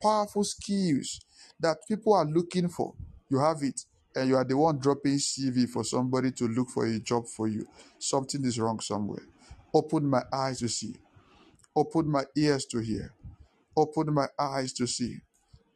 [0.01, 1.21] powerful skills
[1.59, 2.93] that people are looking for.
[3.29, 3.85] You have it,
[4.15, 7.47] and you are the one dropping CV for somebody to look for a job for
[7.47, 7.65] you.
[7.99, 9.23] Something is wrong somewhere.
[9.73, 10.95] Open my eyes to see.
[11.75, 13.13] Open my ears to hear.
[13.77, 15.17] Open my eyes to see.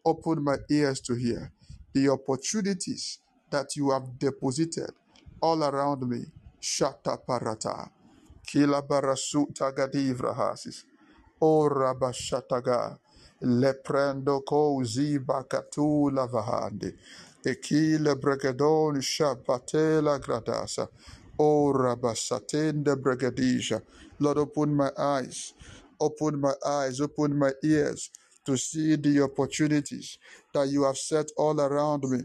[0.05, 1.51] Open my ears to hear
[1.93, 3.19] the opportunities
[3.51, 4.91] that you have deposited
[5.41, 6.25] all around me.
[6.61, 7.89] Shata parata.
[8.47, 10.85] Kila barasu tagadivra hasis.
[11.41, 12.97] O rabashataga.
[13.43, 16.95] Leprendo kozi bakatu lavahande.
[17.45, 20.87] Ekile bregadon shapatela gradasa.
[21.39, 23.81] O rabasatende bregadisha.
[24.19, 25.53] Lord, open my eyes.
[25.99, 28.09] Open my eyes, open my ears
[28.45, 30.17] to see the opportunities
[30.53, 32.19] that you have set all around me.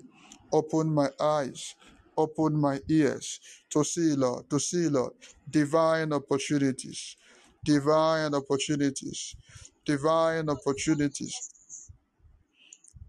[0.53, 1.75] Open my eyes,
[2.17, 3.41] open my ears
[3.71, 5.13] to see, Lord, to see, Lord,
[5.49, 7.17] divine opportunities,
[7.65, 9.37] divine opportunities,
[9.85, 11.51] divine opportunities.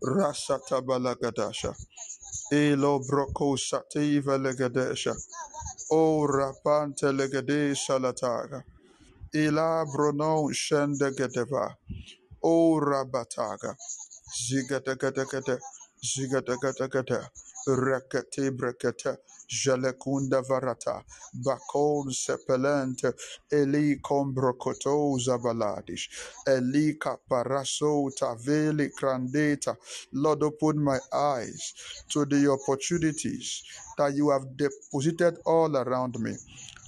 [0.04, 1.76] Rasata balagadasha.
[2.52, 5.16] Elo broko sativa legadesha.
[5.92, 8.64] O oh, rapante legade salataga.
[9.36, 11.76] Ila brono shende gedeva.
[12.44, 13.76] O rabataga.
[14.36, 15.60] Zigadagadaga.
[16.04, 17.28] Zigadagadaga,
[17.68, 19.18] Rakate Brakata,
[19.50, 21.04] Jalekunda Varata,
[21.44, 23.14] Bakon Sepelente,
[23.52, 26.10] Eli Combrocoto Zabaladish,
[26.48, 29.76] Eli Caparaso Taveli Crandeta.
[30.14, 31.74] Lord, open my eyes
[32.10, 33.64] to the opportunities
[33.98, 36.36] that you have deposited all around me.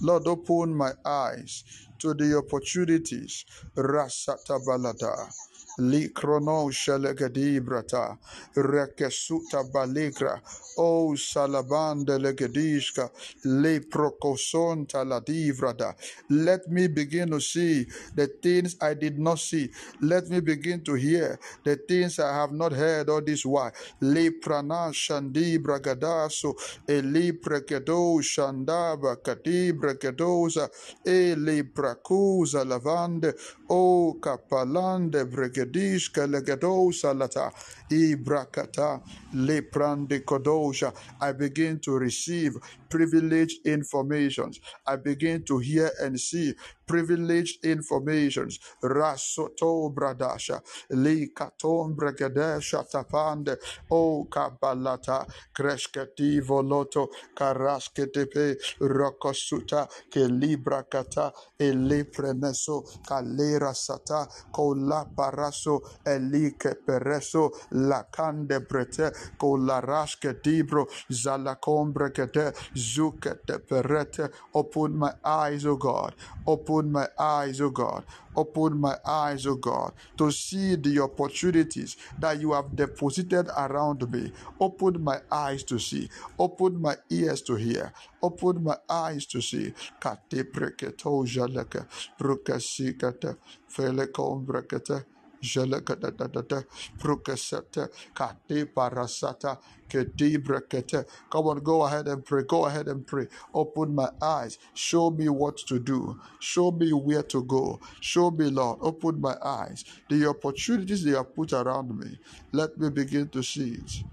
[0.02, 1.64] Lord, open my eyes
[1.98, 3.44] to the opportunities.
[3.76, 5.30] Rasata Balada.
[5.78, 8.16] Likrono shalegadi brata,
[8.56, 10.40] rekesuta baligra,
[10.78, 13.10] o salabande legedishka,
[13.44, 15.94] le prokosonta la divrada.
[16.30, 19.70] Let me begin to see the things I did not see.
[20.00, 23.72] Let me begin to hear the things I have not heard all this while.
[24.00, 26.54] Le prana shandi bragadaso,
[26.88, 30.70] e li prekedo shandaba kadi bregedosa,
[31.04, 33.34] e li prakuza lavande,
[33.68, 35.24] o kapalande
[35.64, 37.50] bregedish kelegedosa lata,
[37.90, 39.00] i brakata,
[39.34, 40.92] le prande kodosha.
[41.20, 42.54] I begin to receive
[42.94, 44.60] privileged informations.
[44.86, 46.54] I begin to hear and see
[46.86, 48.60] privileged informations.
[48.82, 53.56] Rasoto bradasha, li katon bregedesha tapande,
[53.90, 55.26] o kabalata,
[55.56, 58.46] kresketi voloto, karasketepe,
[58.80, 70.34] rokosuta, ke libra kata, ele premeso, kalera sata, kola paraso, elike pereso, lakande brete, kolarashke
[70.44, 72.52] dibro, zalakombre kete,
[72.92, 74.30] zukete perete.
[74.54, 76.14] Open my eyes, O God.
[76.46, 78.04] Open my eyes, O God.
[78.36, 84.32] Open my eyes, O God, to see the opportunities that you have deposited around me.
[84.60, 86.10] Open my eyes to see.
[86.38, 87.92] Open my ears to hear.
[88.22, 89.74] Open my eyes to see.
[90.00, 91.86] Kate preketo jaleke,
[92.18, 93.36] brukasikate,
[93.68, 95.04] felekom brekete.
[95.44, 96.64] Jelekadadadada,
[96.98, 99.58] Prukasata, Kati Parasata,
[99.90, 101.06] Keti Brekete.
[101.30, 102.44] Come on, go ahead and pray.
[102.44, 103.28] Go ahead and pray.
[103.54, 104.58] Open my eyes.
[104.74, 106.20] Show me what to do.
[106.40, 107.80] Show me where to go.
[108.00, 108.80] Show me, Lord.
[108.82, 109.84] Open my eyes.
[110.10, 112.18] The opportunities they have put around me.
[112.52, 114.04] Let me begin to see it.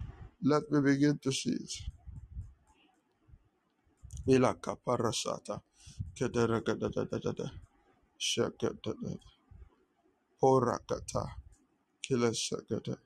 [0.43, 1.73] Let me begin to see it.
[4.27, 5.61] Ilaka Parasata.
[6.19, 7.51] Kederekadadadada.
[8.19, 9.19] Shakadada.
[10.43, 11.27] Porakata.
[12.03, 12.97] Kilesakata.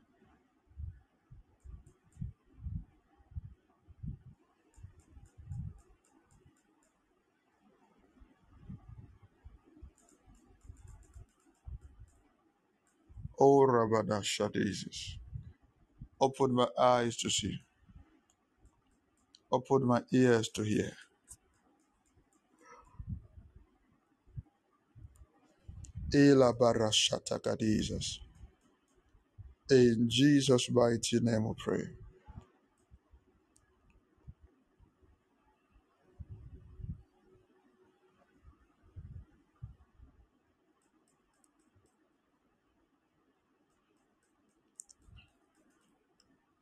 [13.40, 15.18] Oh, Rabada Shadizis.
[16.22, 17.60] Open my eyes to see.
[19.52, 20.94] Open my ears to hear.
[27.40, 28.20] Gadizas.
[29.72, 31.84] In Jesus' mighty name we pray.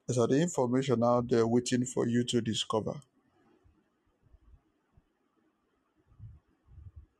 [0.07, 3.01] There's the information out there waiting for you to discover.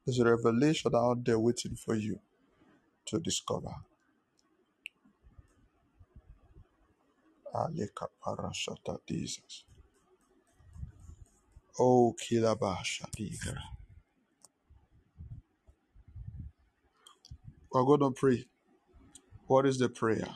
[0.05, 2.19] There's a revelation out there waiting for you
[3.07, 3.75] to discover.
[7.55, 9.65] Aleka Parashata Jesus.
[11.79, 13.57] Oh, Kilabasha Digra.
[17.71, 18.45] We're going to pray.
[19.47, 20.27] What is the prayer?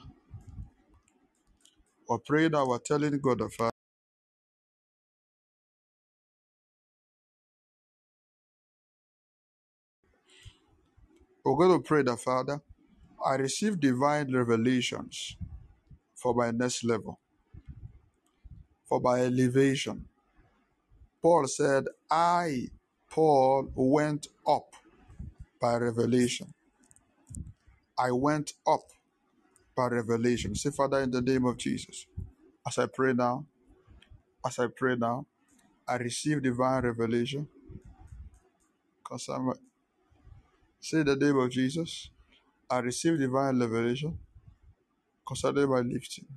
[2.10, 3.77] We're praying that we're telling God the Father.
[11.48, 12.62] We're going to pray the Father.
[13.26, 15.38] I receive divine revelations
[16.16, 17.20] for my next level,
[18.86, 20.06] for my elevation.
[21.22, 22.68] Paul said, I,
[23.10, 24.74] Paul, went up
[25.62, 26.54] by revelation.
[27.98, 28.82] I went up
[29.76, 30.56] by revelation.
[30.56, 32.08] Say, Father, in the name of Jesus,
[32.68, 33.46] as I pray now,
[34.46, 35.26] as I pray now,
[35.88, 37.48] I receive divine revelation.
[39.04, 39.54] Concerning
[40.82, 42.10] say the name of Jesus.
[42.70, 44.20] I receive divine revelation
[45.28, 46.28] concerning my lifting.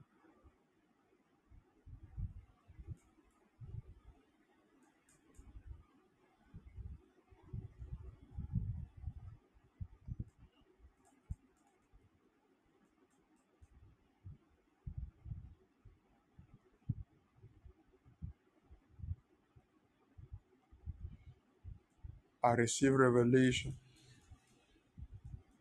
[22.45, 23.75] I receive revelation,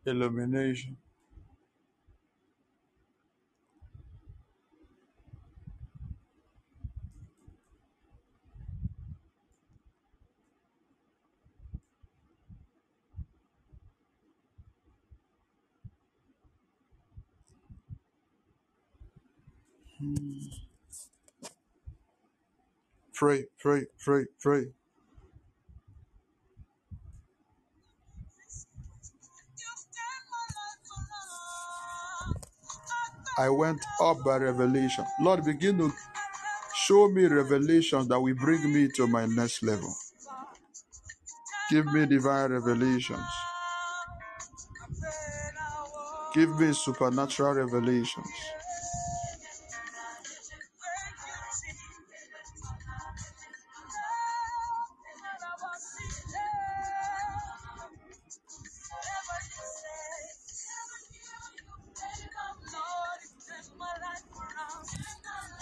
[0.09, 0.97] illumination
[23.13, 24.65] Pray, pray, pray, pray.
[33.39, 35.05] I went up by revelation.
[35.21, 35.93] Lord, begin to
[36.75, 39.95] show me revelations that will bring me to my next level.
[41.71, 43.27] Give me divine revelations.
[46.35, 48.48] Give me supernatural revelations.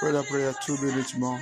[0.00, 1.40] Pray that prayer two minutes more.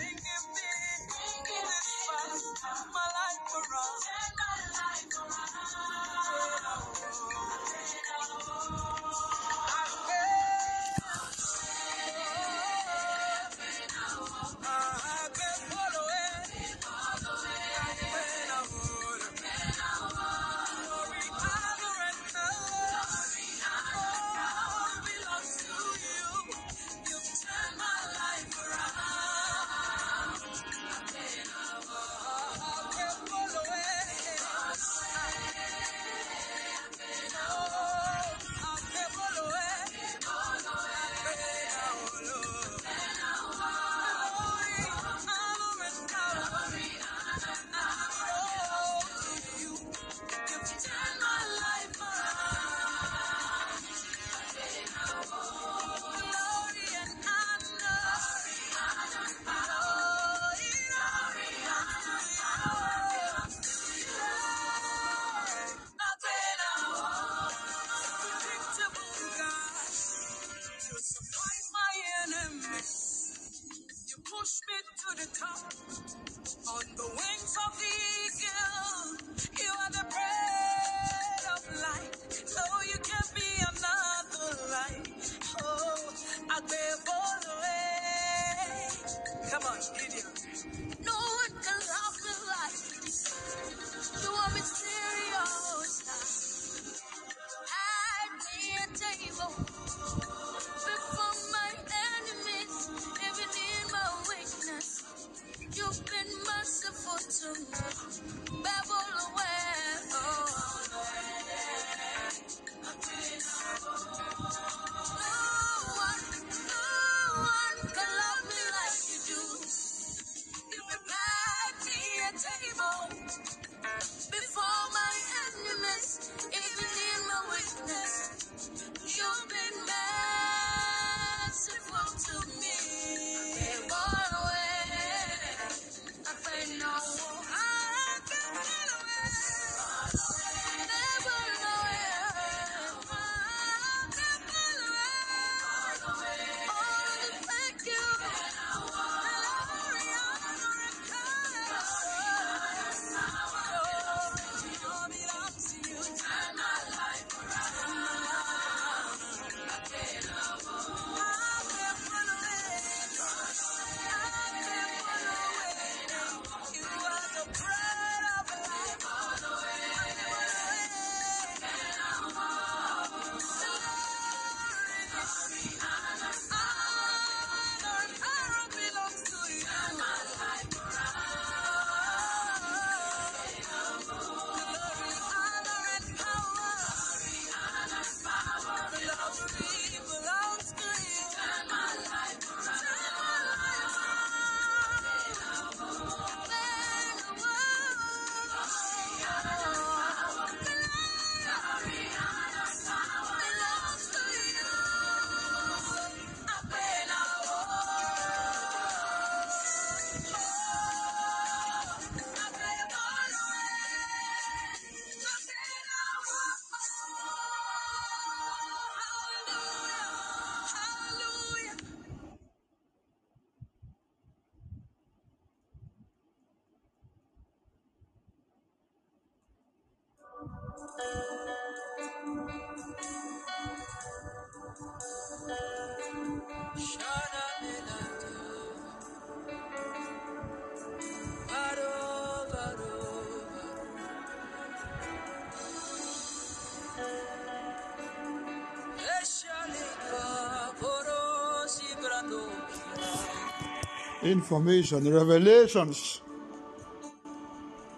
[254.24, 256.22] information, revelations,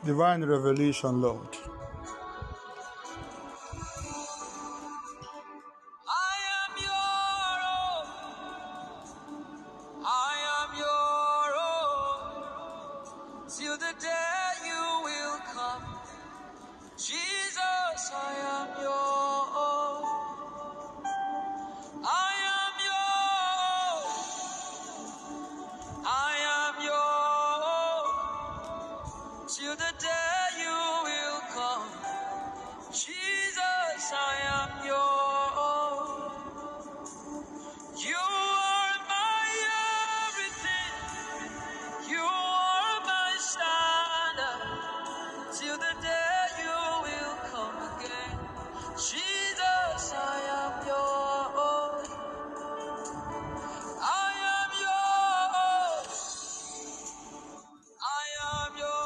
[0.05, 1.49] divine revelation, Lord.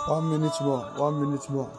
[0.09, 1.71] One minute more, one minute more.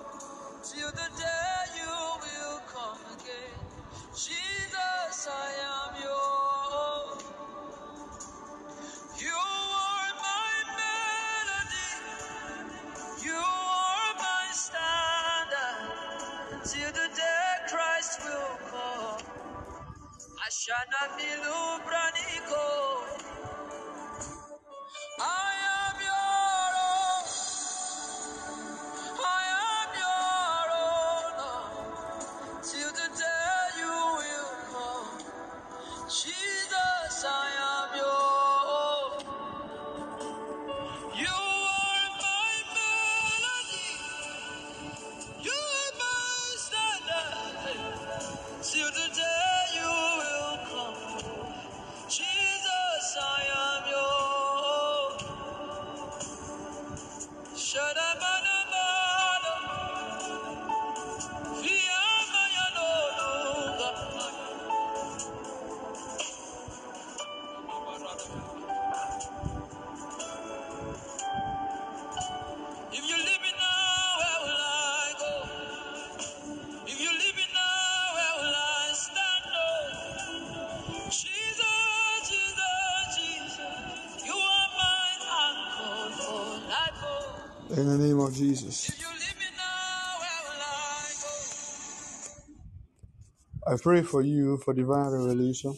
[93.89, 95.75] pray for you for divine revelation,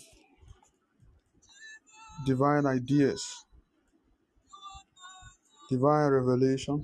[2.25, 3.45] divine ideas,
[5.69, 6.83] divine revelation.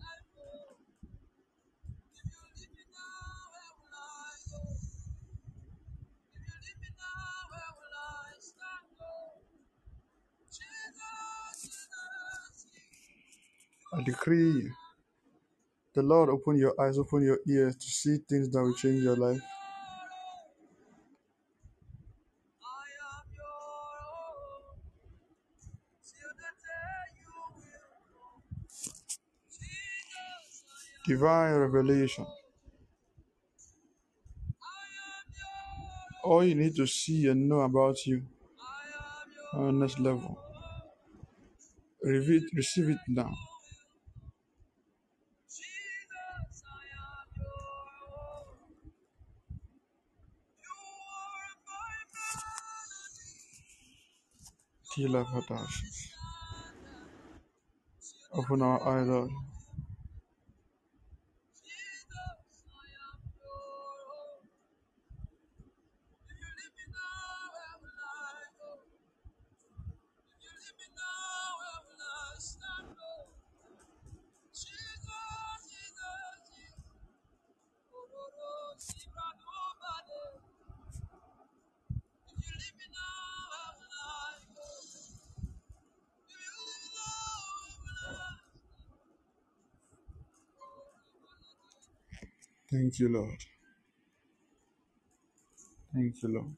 [13.94, 14.72] I decree
[15.94, 19.18] the Lord open your eyes, open your ears to see things that will change your
[19.18, 19.42] life.
[31.08, 32.26] divine revelation.
[36.24, 38.24] All you need to see and know about you
[39.54, 40.38] on next level.
[42.04, 43.32] Receive it, receive it now.
[58.34, 59.32] Open our eyes, Lord.
[92.98, 93.40] Thank you, Lord.
[95.94, 96.56] Thank you, Lord.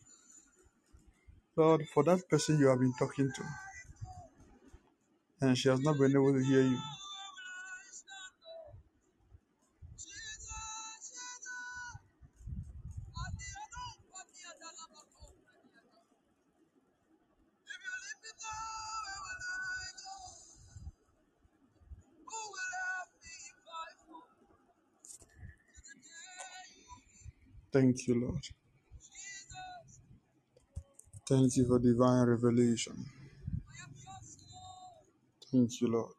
[1.57, 3.43] Lord, for that person you have been talking to,
[5.41, 6.79] and she has not been able to hear you.
[27.79, 28.43] Thank you, Lord.
[31.27, 33.05] Thank you for divine revelation.
[35.51, 36.15] Thank you, Lord.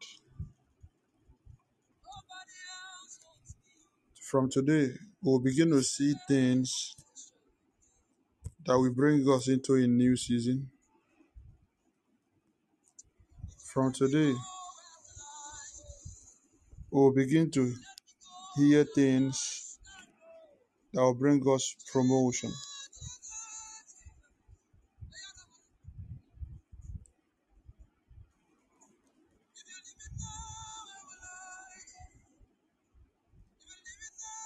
[4.21, 4.89] From today,
[5.23, 6.95] we'll begin to see things
[8.65, 10.69] that will bring us into a new season.
[13.73, 14.33] From today,
[16.91, 17.73] we'll begin to
[18.57, 19.70] hear things
[20.93, 22.51] that will bring us promotion.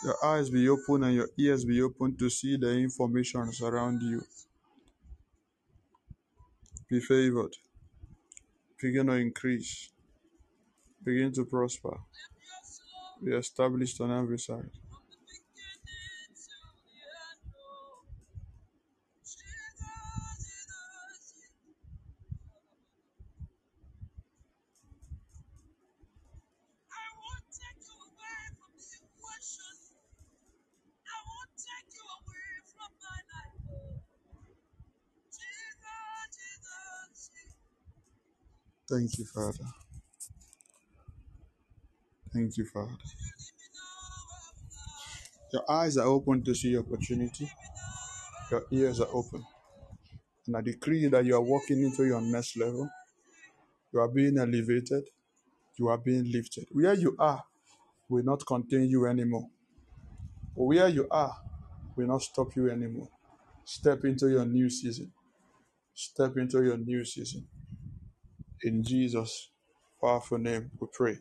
[0.03, 4.22] Your eyes be open and your ears be open to see the information around you.
[6.88, 7.55] Be favored.
[8.80, 9.89] Begin to increase.
[11.03, 11.97] Begin to prosper.
[13.23, 14.69] Be established on every side.
[38.95, 39.65] Thank you, Father.
[42.34, 42.95] Thank you, Father.
[45.51, 47.51] Your eyes are open to see your opportunity.
[48.51, 49.45] Your ears are open.
[50.47, 52.89] And I decree that you are walking into your next level.
[53.93, 55.03] You are being elevated.
[55.77, 56.67] You are being lifted.
[56.72, 57.43] Where you are
[58.09, 59.49] will not contain you anymore.
[60.55, 61.35] Where you are
[61.97, 63.09] will not stop you anymore.
[63.65, 65.11] Step into your new season.
[65.93, 67.47] Step into your new season.
[68.65, 69.51] In Jesus'
[70.01, 71.19] powerful name, we pray.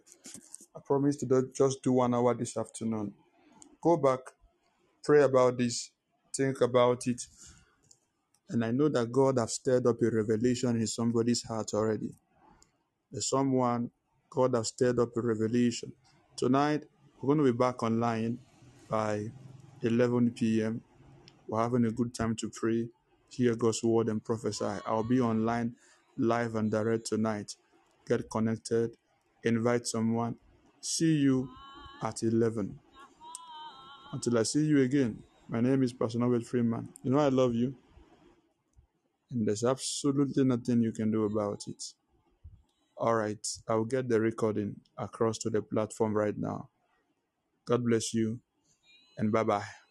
[0.77, 3.15] I promise to do- just do one hour this afternoon.
[3.83, 4.21] Go back,
[5.05, 5.91] pray about this,
[6.37, 7.23] think about it,
[8.51, 12.15] and I know that God has stirred up a revelation in somebody's heart already.
[13.13, 13.91] There's someone
[14.31, 15.93] God has stirred up a revelation.
[16.37, 16.85] Tonight,
[17.23, 18.39] we're going to be back online
[18.91, 19.27] by
[19.83, 20.83] 11 p.m.
[21.49, 22.89] We're having a good time to pray,
[23.31, 24.67] hear God's word, and prophesy.
[24.87, 25.75] I'll be online
[26.17, 27.55] live and direct tonight.
[28.07, 28.91] Get connected,
[29.43, 30.37] invite someone.
[30.81, 31.49] See you
[32.03, 32.79] at 11.
[34.13, 36.89] Until I see you again, my name is Pastor Norbert Freeman.
[37.03, 37.75] You know I love you,
[39.31, 41.83] and there's absolutely nothing you can do about it.
[42.97, 46.69] All right, I'll get the recording across to the platform right now.
[47.67, 48.39] God bless you,
[49.19, 49.84] and bye bye.